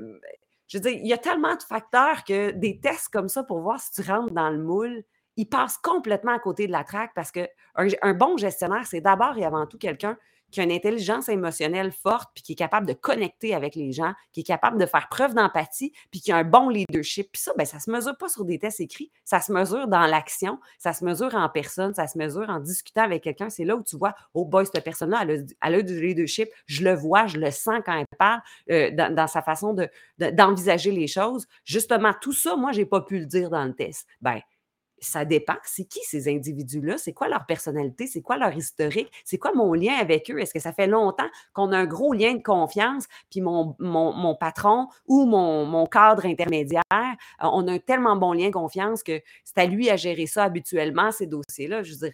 je 0.68 0.78
veux 0.78 0.82
dire, 0.82 0.92
il 0.92 1.06
y 1.06 1.12
a 1.12 1.18
tellement 1.18 1.54
de 1.54 1.62
facteurs 1.62 2.24
que 2.24 2.52
des 2.52 2.80
tests 2.80 3.08
comme 3.08 3.28
ça 3.28 3.42
pour 3.42 3.60
voir 3.60 3.78
si 3.78 3.92
tu 3.92 4.10
rentres 4.10 4.32
dans 4.32 4.48
le 4.48 4.58
moule, 4.58 5.04
ils 5.36 5.48
passent 5.48 5.78
complètement 5.78 6.32
à 6.32 6.38
côté 6.38 6.66
de 6.66 6.72
la 6.72 6.84
traque 6.84 7.12
parce 7.14 7.30
qu'un 7.30 7.46
un 7.74 8.14
bon 8.14 8.36
gestionnaire, 8.36 8.86
c'est 8.86 9.00
d'abord 9.00 9.36
et 9.36 9.44
avant 9.44 9.66
tout 9.66 9.78
quelqu'un 9.78 10.16
qui 10.52 10.60
a 10.60 10.64
une 10.64 10.70
intelligence 10.70 11.28
émotionnelle 11.28 11.90
forte, 11.90 12.30
puis 12.34 12.42
qui 12.42 12.52
est 12.52 12.56
capable 12.56 12.86
de 12.86 12.92
connecter 12.92 13.54
avec 13.54 13.74
les 13.74 13.90
gens, 13.90 14.12
qui 14.32 14.40
est 14.40 14.44
capable 14.44 14.78
de 14.78 14.86
faire 14.86 15.08
preuve 15.08 15.34
d'empathie, 15.34 15.92
puis 16.10 16.20
qui 16.20 16.30
a 16.30 16.36
un 16.36 16.44
bon 16.44 16.68
leadership. 16.68 17.32
Puis 17.32 17.42
ça, 17.42 17.52
ben, 17.56 17.64
ça 17.64 17.80
se 17.80 17.90
mesure 17.90 18.16
pas 18.16 18.28
sur 18.28 18.44
des 18.44 18.58
tests 18.58 18.80
écrits, 18.80 19.10
ça 19.24 19.40
se 19.40 19.52
mesure 19.52 19.88
dans 19.88 20.06
l'action, 20.06 20.60
ça 20.78 20.92
se 20.92 21.04
mesure 21.04 21.34
en 21.34 21.48
personne, 21.48 21.94
ça 21.94 22.06
se 22.06 22.18
mesure 22.18 22.48
en 22.48 22.60
discutant 22.60 23.02
avec 23.02 23.24
quelqu'un. 23.24 23.50
C'est 23.50 23.64
là 23.64 23.74
où 23.74 23.82
tu 23.82 23.96
vois, 23.96 24.14
oh 24.34 24.44
boy, 24.44 24.66
cette 24.66 24.84
personne-là, 24.84 25.24
elle, 25.24 25.74
a, 25.74 25.82
du 25.82 26.00
leadership, 26.00 26.50
je 26.66 26.84
le 26.84 26.94
vois, 26.94 27.26
je 27.26 27.38
le 27.38 27.50
sens 27.50 27.80
quand 27.84 27.98
elle 27.98 28.06
parle, 28.18 28.40
euh, 28.70 28.90
dans, 28.90 29.26
sa 29.26 29.42
façon 29.42 29.74
d'envisager 30.18 30.90
les 30.90 31.06
choses. 31.06 31.46
Justement, 31.64 32.12
tout 32.20 32.32
ça, 32.32 32.56
moi, 32.56 32.72
j'ai 32.72 32.84
pas 32.84 33.00
pu 33.00 33.18
le 33.18 33.26
dire 33.26 33.50
dans 33.50 33.64
le 33.64 33.72
test. 33.72 34.06
Ben, 34.20 34.40
ça 35.04 35.24
dépend. 35.24 35.56
C'est 35.64 35.84
qui 35.84 36.00
ces 36.04 36.28
individus-là? 36.28 36.98
C'est 36.98 37.12
quoi 37.12 37.28
leur 37.28 37.46
personnalité? 37.46 38.06
C'est 38.06 38.22
quoi 38.22 38.36
leur 38.36 38.56
historique? 38.56 39.10
C'est 39.24 39.38
quoi 39.38 39.52
mon 39.54 39.74
lien 39.74 39.94
avec 39.94 40.30
eux? 40.30 40.38
Est-ce 40.38 40.54
que 40.54 40.60
ça 40.60 40.72
fait 40.72 40.86
longtemps 40.86 41.28
qu'on 41.52 41.72
a 41.72 41.78
un 41.78 41.86
gros 41.86 42.12
lien 42.12 42.34
de 42.34 42.42
confiance? 42.42 43.06
Puis 43.30 43.40
mon, 43.40 43.74
mon, 43.78 44.34
patron 44.34 44.88
ou 45.06 45.26
mon, 45.26 45.66
mon, 45.66 45.86
cadre 45.86 46.26
intermédiaire, 46.26 46.82
euh, 46.92 47.06
on 47.40 47.66
a 47.68 47.72
un 47.72 47.78
tellement 47.78 48.16
bon 48.16 48.32
lien 48.32 48.46
de 48.46 48.52
confiance 48.52 49.02
que 49.02 49.20
c'est 49.44 49.58
à 49.58 49.66
lui 49.66 49.90
à 49.90 49.96
gérer 49.96 50.26
ça 50.26 50.44
habituellement, 50.44 51.10
ces 51.10 51.26
dossiers-là. 51.26 51.82
Je 51.82 51.92
veux 51.92 51.98
dire, 51.98 52.12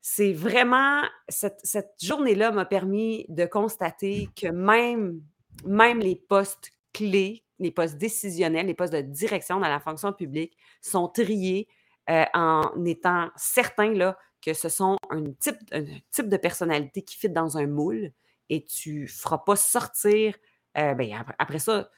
c'est 0.00 0.32
vraiment, 0.32 1.02
cette, 1.28 1.60
cette 1.62 1.92
journée-là 2.00 2.50
m'a 2.52 2.64
permis 2.64 3.26
de 3.28 3.44
constater 3.44 4.28
que 4.34 4.48
même, 4.48 5.20
même 5.66 5.98
les 5.98 6.16
postes 6.16 6.72
clés, 6.92 7.44
les 7.58 7.70
postes 7.70 7.98
décisionnels, 7.98 8.66
les 8.66 8.74
postes 8.74 8.94
de 8.94 9.02
direction 9.02 9.60
dans 9.60 9.68
la 9.68 9.80
fonction 9.80 10.12
publique 10.12 10.56
sont 10.80 11.08
triés 11.08 11.68
euh, 12.10 12.24
en 12.34 12.84
étant 12.84 13.28
certain 13.36 13.92
là, 13.92 14.18
que 14.42 14.52
ce 14.52 14.68
sont 14.68 14.96
un 15.10 15.24
type, 15.38 15.58
un 15.72 15.84
type 16.10 16.28
de 16.28 16.36
personnalité 16.36 17.02
qui 17.02 17.16
fit 17.16 17.28
dans 17.28 17.56
un 17.56 17.66
moule 17.66 18.12
et 18.48 18.64
tu 18.64 19.02
ne 19.02 19.06
feras 19.06 19.38
pas 19.38 19.56
sortir. 19.56 20.34
Euh, 20.76 20.94
ben, 20.94 21.24
après, 21.38 21.58
ça, 21.58 21.88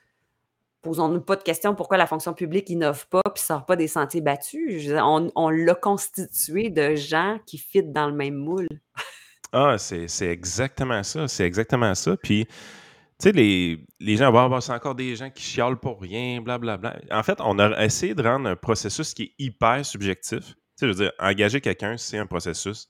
posons-nous 0.82 1.20
pas 1.20 1.36
de 1.36 1.42
questions 1.42 1.74
pourquoi 1.74 1.96
la 1.96 2.06
fonction 2.06 2.34
publique 2.34 2.68
n'innove 2.68 3.08
pas 3.08 3.22
ne 3.24 3.38
sort 3.38 3.64
pas 3.64 3.76
des 3.76 3.88
sentiers 3.88 4.20
battus. 4.20 4.90
on, 5.00 5.30
on 5.34 5.48
l'a 5.48 5.74
constitué 5.74 6.68
de 6.70 6.94
gens 6.94 7.38
qui 7.46 7.58
fit 7.58 7.82
dans 7.82 8.08
le 8.08 8.14
même 8.14 8.34
moule. 8.34 8.68
ah, 9.52 9.78
c'est 9.78 10.26
exactement 10.26 11.02
ça. 11.02 11.28
C'est 11.28 11.44
exactement 11.44 11.94
ça. 11.94 12.16
Puis 12.16 12.46
tu 13.22 13.28
sais, 13.28 13.32
les, 13.36 13.78
les 14.00 14.16
gens, 14.16 14.32
vont 14.32 14.60
c'est 14.60 14.72
encore 14.72 14.96
des 14.96 15.14
gens 15.14 15.30
qui 15.30 15.44
chialent 15.44 15.78
pour 15.78 16.00
rien, 16.00 16.40
blablabla. 16.40 16.98
En 17.12 17.22
fait, 17.22 17.38
on 17.40 17.56
a 17.60 17.84
essayé 17.84 18.16
de 18.16 18.22
rendre 18.22 18.48
un 18.48 18.56
processus 18.56 19.14
qui 19.14 19.22
est 19.22 19.34
hyper 19.38 19.86
subjectif. 19.86 20.40
Tu 20.40 20.54
sais, 20.74 20.86
je 20.86 20.86
veux 20.86 20.94
dire, 20.94 21.12
engager 21.20 21.60
quelqu'un, 21.60 21.96
c'est 21.96 22.18
un 22.18 22.26
processus 22.26 22.88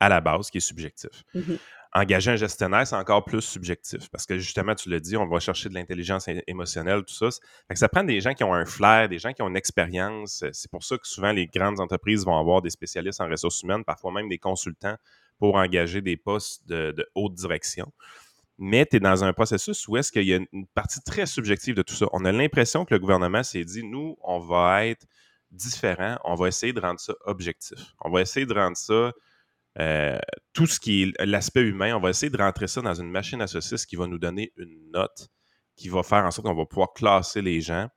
à 0.00 0.08
la 0.08 0.22
base 0.22 0.48
qui 0.48 0.56
est 0.56 0.62
subjectif. 0.62 1.10
Mm-hmm. 1.34 1.58
Engager 1.92 2.30
un 2.30 2.36
gestionnaire, 2.36 2.86
c'est 2.86 2.96
encore 2.96 3.26
plus 3.26 3.42
subjectif 3.42 4.08
parce 4.08 4.24
que 4.24 4.38
justement, 4.38 4.74
tu 4.74 4.88
l'as 4.88 5.00
dit, 5.00 5.18
on 5.18 5.26
va 5.26 5.38
chercher 5.38 5.68
de 5.68 5.74
l'intelligence 5.74 6.28
émotionnelle, 6.46 7.04
tout 7.04 7.14
ça. 7.14 7.28
ça 7.74 7.88
prend 7.90 8.04
des 8.04 8.22
gens 8.22 8.32
qui 8.32 8.42
ont 8.42 8.54
un 8.54 8.64
flair, 8.64 9.10
des 9.10 9.18
gens 9.18 9.34
qui 9.34 9.42
ont 9.42 9.48
une 9.48 9.56
expérience. 9.56 10.44
C'est 10.50 10.70
pour 10.70 10.82
ça 10.82 10.96
que 10.96 11.06
souvent 11.06 11.32
les 11.32 11.46
grandes 11.46 11.78
entreprises 11.78 12.24
vont 12.24 12.38
avoir 12.38 12.62
des 12.62 12.70
spécialistes 12.70 13.20
en 13.20 13.28
ressources 13.28 13.62
humaines, 13.62 13.84
parfois 13.84 14.12
même 14.12 14.30
des 14.30 14.38
consultants 14.38 14.96
pour 15.38 15.56
engager 15.56 16.00
des 16.00 16.16
postes 16.16 16.66
de 16.66 17.06
haute 17.14 17.34
direction 17.34 17.92
mais 18.58 18.86
tu 18.86 18.96
es 18.96 19.00
dans 19.00 19.24
un 19.24 19.32
processus 19.32 19.86
où 19.88 19.96
est-ce 19.96 20.12
qu'il 20.12 20.24
y 20.24 20.34
a 20.34 20.38
une 20.52 20.66
partie 20.74 21.00
très 21.02 21.26
subjective 21.26 21.74
de 21.74 21.82
tout 21.82 21.94
ça. 21.94 22.06
On 22.12 22.24
a 22.24 22.32
l'impression 22.32 22.84
que 22.84 22.94
le 22.94 23.00
gouvernement 23.00 23.42
s'est 23.42 23.64
dit, 23.64 23.82
nous, 23.82 24.16
on 24.22 24.38
va 24.38 24.86
être 24.86 25.06
différent, 25.50 26.18
on 26.24 26.34
va 26.34 26.48
essayer 26.48 26.72
de 26.72 26.80
rendre 26.80 27.00
ça 27.00 27.14
objectif. 27.24 27.78
On 28.00 28.10
va 28.10 28.20
essayer 28.20 28.46
de 28.46 28.54
rendre 28.54 28.76
ça, 28.76 29.12
euh, 29.80 30.18
tout 30.52 30.66
ce 30.66 30.78
qui 30.78 31.02
est 31.02 31.24
l'aspect 31.24 31.62
humain, 31.62 31.96
on 31.96 32.00
va 32.00 32.10
essayer 32.10 32.30
de 32.30 32.36
rentrer 32.36 32.68
ça 32.68 32.80
dans 32.80 32.94
une 32.94 33.10
machine 33.10 33.40
à 33.40 33.46
saucisses 33.46 33.86
qui 33.86 33.96
va 33.96 34.06
nous 34.06 34.18
donner 34.18 34.52
une 34.56 34.90
note, 34.92 35.28
qui 35.76 35.88
va 35.88 36.02
faire 36.02 36.24
en 36.24 36.30
sorte 36.30 36.46
qu'on 36.46 36.54
va 36.54 36.66
pouvoir 36.66 36.92
classer 36.92 37.42
les 37.42 37.60
gens. 37.60 37.88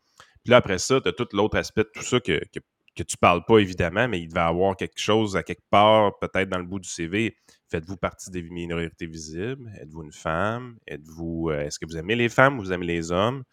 Puis 0.43 0.51
là, 0.51 0.57
après 0.57 0.79
ça, 0.79 0.99
tu 1.01 1.09
as 1.09 1.13
tout 1.13 1.27
l'autre 1.33 1.57
aspect 1.57 1.83
de 1.83 1.91
tout 1.93 2.03
ça 2.03 2.19
que, 2.19 2.39
que 2.53 2.59
que 2.97 3.03
tu 3.03 3.17
parles 3.17 3.45
pas 3.45 3.60
évidemment, 3.60 4.07
mais 4.07 4.19
il 4.19 4.27
devait 4.27 4.39
avoir 4.39 4.75
quelque 4.75 4.99
chose 4.99 5.36
à 5.38 5.43
quelque 5.43 5.67
part, 5.69 6.17
peut-être 6.19 6.49
dans 6.49 6.57
le 6.57 6.65
bout 6.65 6.79
du 6.79 6.89
CV. 6.89 7.38
Faites-vous 7.69 7.97
partie 7.97 8.31
des 8.31 8.41
minorités 8.41 9.05
visibles? 9.05 9.71
Êtes-vous 9.79 10.03
une 10.03 10.12
femme? 10.12 10.77
Êtes-vous 10.88 11.49
euh, 11.49 11.62
est-ce 11.62 11.79
que 11.79 11.86
vous 11.86 11.97
aimez 11.97 12.15
les 12.15 12.29
femmes 12.29 12.57
ou 12.60 12.63
vous 12.63 12.71
aimez 12.71 12.86
les 12.86 13.12
hommes? 13.12 13.43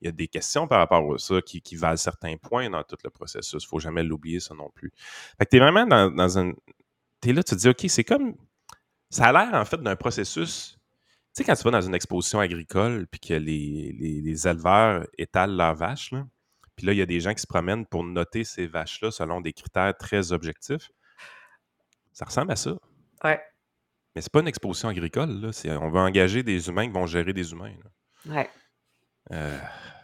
Il 0.00 0.06
y 0.06 0.08
a 0.08 0.12
des 0.12 0.28
questions 0.28 0.68
par 0.68 0.78
rapport 0.78 1.14
à 1.14 1.18
ça 1.18 1.40
qui, 1.42 1.76
valent 1.76 1.96
certains 1.96 2.36
points 2.36 2.70
dans 2.70 2.82
tout 2.84 2.96
le 3.02 3.10
processus. 3.10 3.62
Il 3.62 3.66
ne 3.66 3.68
faut 3.68 3.78
jamais 3.78 4.02
l'oublier, 4.02 4.40
ça 4.40 4.54
non 4.54 4.70
plus. 4.74 4.92
Fait 5.38 5.44
que 5.44 5.50
tu 5.50 5.56
es 5.56 5.60
vraiment 5.60 5.86
dans, 5.86 6.10
dans 6.10 6.38
un. 6.38 6.52
Tu 7.20 7.30
es 7.30 7.32
là, 7.32 7.42
tu 7.42 7.54
te 7.54 7.60
dis, 7.60 7.68
OK, 7.68 7.84
c'est 7.88 8.04
comme. 8.04 8.34
Ça 9.10 9.26
a 9.26 9.32
l'air 9.32 9.54
en 9.54 9.64
fait 9.64 9.82
d'un 9.82 9.96
processus. 9.96 10.78
Tu 11.34 11.42
sais, 11.42 11.44
quand 11.44 11.54
tu 11.54 11.62
vas 11.64 11.70
dans 11.72 11.80
une 11.80 11.94
exposition 11.94 12.40
agricole 12.40 13.06
puis 13.10 13.20
que 13.20 13.34
les, 13.34 13.94
les, 13.98 14.20
les 14.20 14.48
éleveurs 14.48 15.06
étalent 15.18 15.56
leurs 15.56 15.74
vaches, 15.74 16.12
là, 16.12 16.26
puis 16.78 16.86
là, 16.86 16.92
il 16.92 16.96
y 16.96 17.02
a 17.02 17.06
des 17.06 17.18
gens 17.18 17.34
qui 17.34 17.42
se 17.42 17.46
promènent 17.48 17.86
pour 17.86 18.04
noter 18.04 18.44
ces 18.44 18.68
vaches-là 18.68 19.10
selon 19.10 19.40
des 19.40 19.52
critères 19.52 19.96
très 19.98 20.30
objectifs. 20.30 20.92
Ça 22.12 22.24
ressemble 22.24 22.52
à 22.52 22.56
ça. 22.56 22.70
Ouais. 23.24 23.40
Mais 24.14 24.22
c'est 24.22 24.30
pas 24.30 24.38
une 24.38 24.46
exposition 24.46 24.88
agricole. 24.88 25.40
Là. 25.40 25.50
On 25.80 25.90
va 25.90 26.02
engager 26.02 26.44
des 26.44 26.68
humains 26.68 26.86
qui 26.86 26.92
vont 26.92 27.06
gérer 27.06 27.32
des 27.32 27.50
humains. 27.50 27.74
Ouais. 28.26 28.48
Euh, 29.32 29.58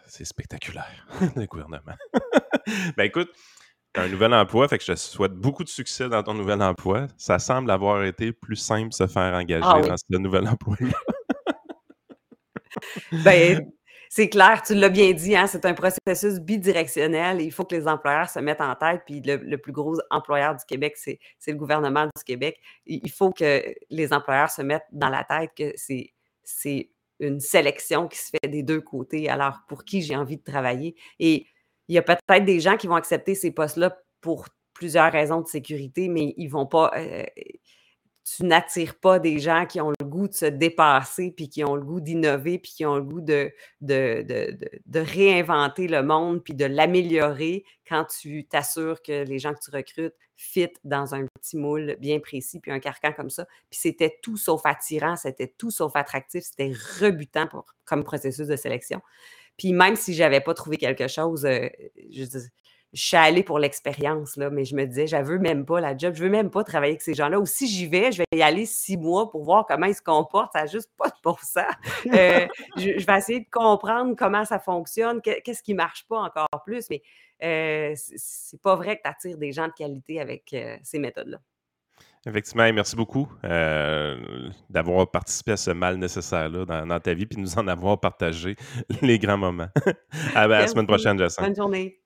c'est 0.08 0.24
spectaculaire, 0.24 1.06
le 1.36 1.46
gouvernement. 1.46 1.94
ben 2.96 3.04
écoute, 3.04 3.30
un 3.94 4.08
nouvel 4.08 4.34
emploi, 4.34 4.66
fait 4.66 4.78
que 4.78 4.84
je 4.84 4.94
te 4.94 4.98
souhaite 4.98 5.34
beaucoup 5.34 5.62
de 5.62 5.68
succès 5.68 6.08
dans 6.08 6.24
ton 6.24 6.34
nouvel 6.34 6.60
emploi. 6.60 7.06
Ça 7.16 7.38
semble 7.38 7.70
avoir 7.70 8.02
été 8.02 8.32
plus 8.32 8.56
simple 8.56 8.88
de 8.88 8.94
se 8.94 9.06
faire 9.06 9.32
engager 9.32 9.64
ah 9.64 9.80
dans 9.80 9.96
ce 9.96 10.18
nouvel 10.18 10.48
emploi. 10.48 10.76
ben, 13.24 13.64
c'est 14.16 14.28
clair, 14.28 14.62
tu 14.64 14.76
l'as 14.76 14.90
bien 14.90 15.12
dit, 15.12 15.34
hein, 15.34 15.48
c'est 15.48 15.64
un 15.66 15.74
processus 15.74 16.38
bidirectionnel 16.38 17.40
il 17.40 17.50
faut 17.50 17.64
que 17.64 17.74
les 17.74 17.88
employeurs 17.88 18.28
se 18.28 18.38
mettent 18.38 18.60
en 18.60 18.76
tête. 18.76 19.02
Puis 19.04 19.20
le, 19.20 19.56
plus 19.56 19.72
gros 19.72 19.96
employeur 20.08 20.54
du 20.54 20.64
Québec, 20.66 20.96
c'est 20.96 21.18
le 21.48 21.56
gouvernement 21.56 22.04
du 22.04 22.22
Québec. 22.24 22.60
Il 22.86 23.10
faut 23.10 23.32
que 23.32 23.74
les 23.90 24.12
employeurs 24.12 24.50
se 24.50 24.62
mettent 24.62 24.86
dans 24.92 25.08
la 25.08 25.24
tête 25.24 25.50
que 25.58 25.72
c'est 25.74 26.90
une 27.18 27.40
sélection 27.40 28.06
qui 28.06 28.18
se 28.18 28.30
fait 28.30 28.48
des 28.48 28.62
deux 28.62 28.80
côtés. 28.80 29.28
Alors, 29.28 29.62
pour 29.66 29.84
qui 29.84 30.00
j'ai 30.00 30.14
envie 30.14 30.36
de 30.36 30.44
travailler? 30.44 30.94
Et 31.18 31.48
il 31.88 31.96
y 31.96 31.98
a 31.98 32.02
peut-être 32.02 32.44
des 32.44 32.60
gens 32.60 32.76
qui 32.76 32.86
vont 32.86 32.94
accepter 32.94 33.34
ces 33.34 33.50
postes-là 33.50 33.98
pour 34.20 34.46
plusieurs 34.74 35.10
raisons 35.10 35.40
de 35.40 35.48
sécurité, 35.48 36.06
mais 36.06 36.34
ils 36.36 36.46
ne 36.46 36.52
vont 36.52 36.66
pas. 36.66 36.92
Euh, 36.96 37.24
tu 38.24 38.44
n'attires 38.44 38.94
pas 38.94 39.18
des 39.18 39.38
gens 39.38 39.66
qui 39.66 39.80
ont 39.82 39.90
le 39.90 40.04
goût 40.04 40.28
de 40.28 40.32
se 40.32 40.46
dépasser, 40.46 41.30
puis 41.30 41.50
qui 41.50 41.62
ont 41.62 41.76
le 41.76 41.82
goût 41.82 42.00
d'innover, 42.00 42.58
puis 42.58 42.72
qui 42.72 42.86
ont 42.86 42.96
le 42.96 43.02
goût 43.02 43.20
de, 43.20 43.52
réinventer 44.94 45.88
le 45.88 46.02
monde, 46.02 46.42
puis 46.42 46.54
de 46.54 46.64
l'améliorer 46.64 47.64
quand 47.86 48.06
tu 48.06 48.46
t'assures 48.46 49.02
que 49.02 49.24
les 49.24 49.38
gens 49.38 49.52
que 49.52 49.60
tu 49.62 49.70
recrutes 49.70 50.14
fit 50.36 50.70
dans 50.84 51.14
un 51.14 51.26
petit 51.26 51.58
moule 51.58 51.96
bien 52.00 52.18
précis, 52.18 52.60
puis 52.60 52.72
un 52.72 52.80
carcan 52.80 53.12
comme 53.12 53.30
ça. 53.30 53.46
Puis 53.70 53.78
c'était 53.78 54.18
tout 54.22 54.38
sauf 54.38 54.62
attirant, 54.64 55.16
c'était 55.16 55.52
tout 55.58 55.70
sauf 55.70 55.94
attractif, 55.94 56.44
c'était 56.44 56.72
rebutant 57.00 57.46
comme 57.84 58.04
processus 58.04 58.48
de 58.48 58.56
sélection. 58.56 59.02
Puis 59.58 59.72
même 59.72 59.96
si 59.96 60.14
je 60.14 60.22
n'avais 60.22 60.40
pas 60.40 60.54
trouvé 60.54 60.78
quelque 60.78 61.08
chose, 61.08 61.44
euh, 61.44 61.68
je, 62.10 62.24
je 62.94 63.02
suis 63.04 63.16
allée 63.16 63.42
pour 63.42 63.58
l'expérience, 63.58 64.36
là, 64.36 64.50
mais 64.50 64.64
je 64.64 64.76
me 64.76 64.86
disais, 64.86 65.06
je 65.06 65.16
veux 65.16 65.38
même 65.38 65.66
pas 65.66 65.80
la 65.80 65.96
job, 65.96 66.14
je 66.14 66.22
veux 66.22 66.30
même 66.30 66.50
pas 66.50 66.62
travailler 66.62 66.92
avec 66.92 67.02
ces 67.02 67.14
gens-là. 67.14 67.40
Ou 67.40 67.46
si 67.46 67.66
j'y 67.66 67.86
vais, 67.86 68.12
je 68.12 68.18
vais 68.18 68.38
y 68.38 68.42
aller 68.42 68.66
six 68.66 68.96
mois 68.96 69.30
pour 69.30 69.44
voir 69.44 69.66
comment 69.66 69.86
ils 69.86 69.94
se 69.94 70.02
comportent. 70.02 70.52
Ça 70.52 70.60
n'a 70.60 70.66
juste 70.66 70.90
pas 70.96 71.08
de 71.08 71.14
bon 71.22 71.36
sens. 71.42 71.64
Euh, 72.14 72.46
je, 72.76 73.04
vais 73.04 73.18
essayer 73.18 73.40
de 73.40 73.50
comprendre 73.50 74.14
comment 74.16 74.44
ça 74.44 74.58
fonctionne, 74.58 75.20
qu'est-ce 75.22 75.62
qui 75.62 75.72
ne 75.72 75.78
marche 75.78 76.06
pas 76.06 76.18
encore 76.18 76.62
plus. 76.64 76.86
Mais 76.90 77.02
euh, 77.42 77.94
c'est 77.96 78.60
pas 78.60 78.76
vrai 78.76 78.96
que 78.96 79.02
tu 79.02 79.08
attires 79.08 79.38
des 79.38 79.52
gens 79.52 79.66
de 79.66 79.72
qualité 79.72 80.20
avec 80.20 80.52
euh, 80.52 80.76
ces 80.82 80.98
méthodes-là. 80.98 81.38
Effectivement, 82.26 82.70
merci 82.72 82.96
beaucoup 82.96 83.30
euh, 83.44 84.48
d'avoir 84.70 85.10
participé 85.10 85.52
à 85.52 85.56
ce 85.56 85.70
mal 85.70 85.96
nécessaire-là 85.96 86.64
dans, 86.64 87.00
ta 87.00 87.12
vie, 87.12 87.26
puis 87.26 87.38
nous 87.38 87.58
en 87.58 87.66
avoir 87.68 88.00
partagé 88.00 88.56
les 89.02 89.18
grands 89.18 89.36
moments. 89.36 89.68
à, 90.34 90.46
la 90.46 90.66
semaine 90.66 90.86
prochaine, 90.86 91.18
Jacinthe. 91.18 91.46
Bonne 91.46 91.56
journée. 91.56 92.03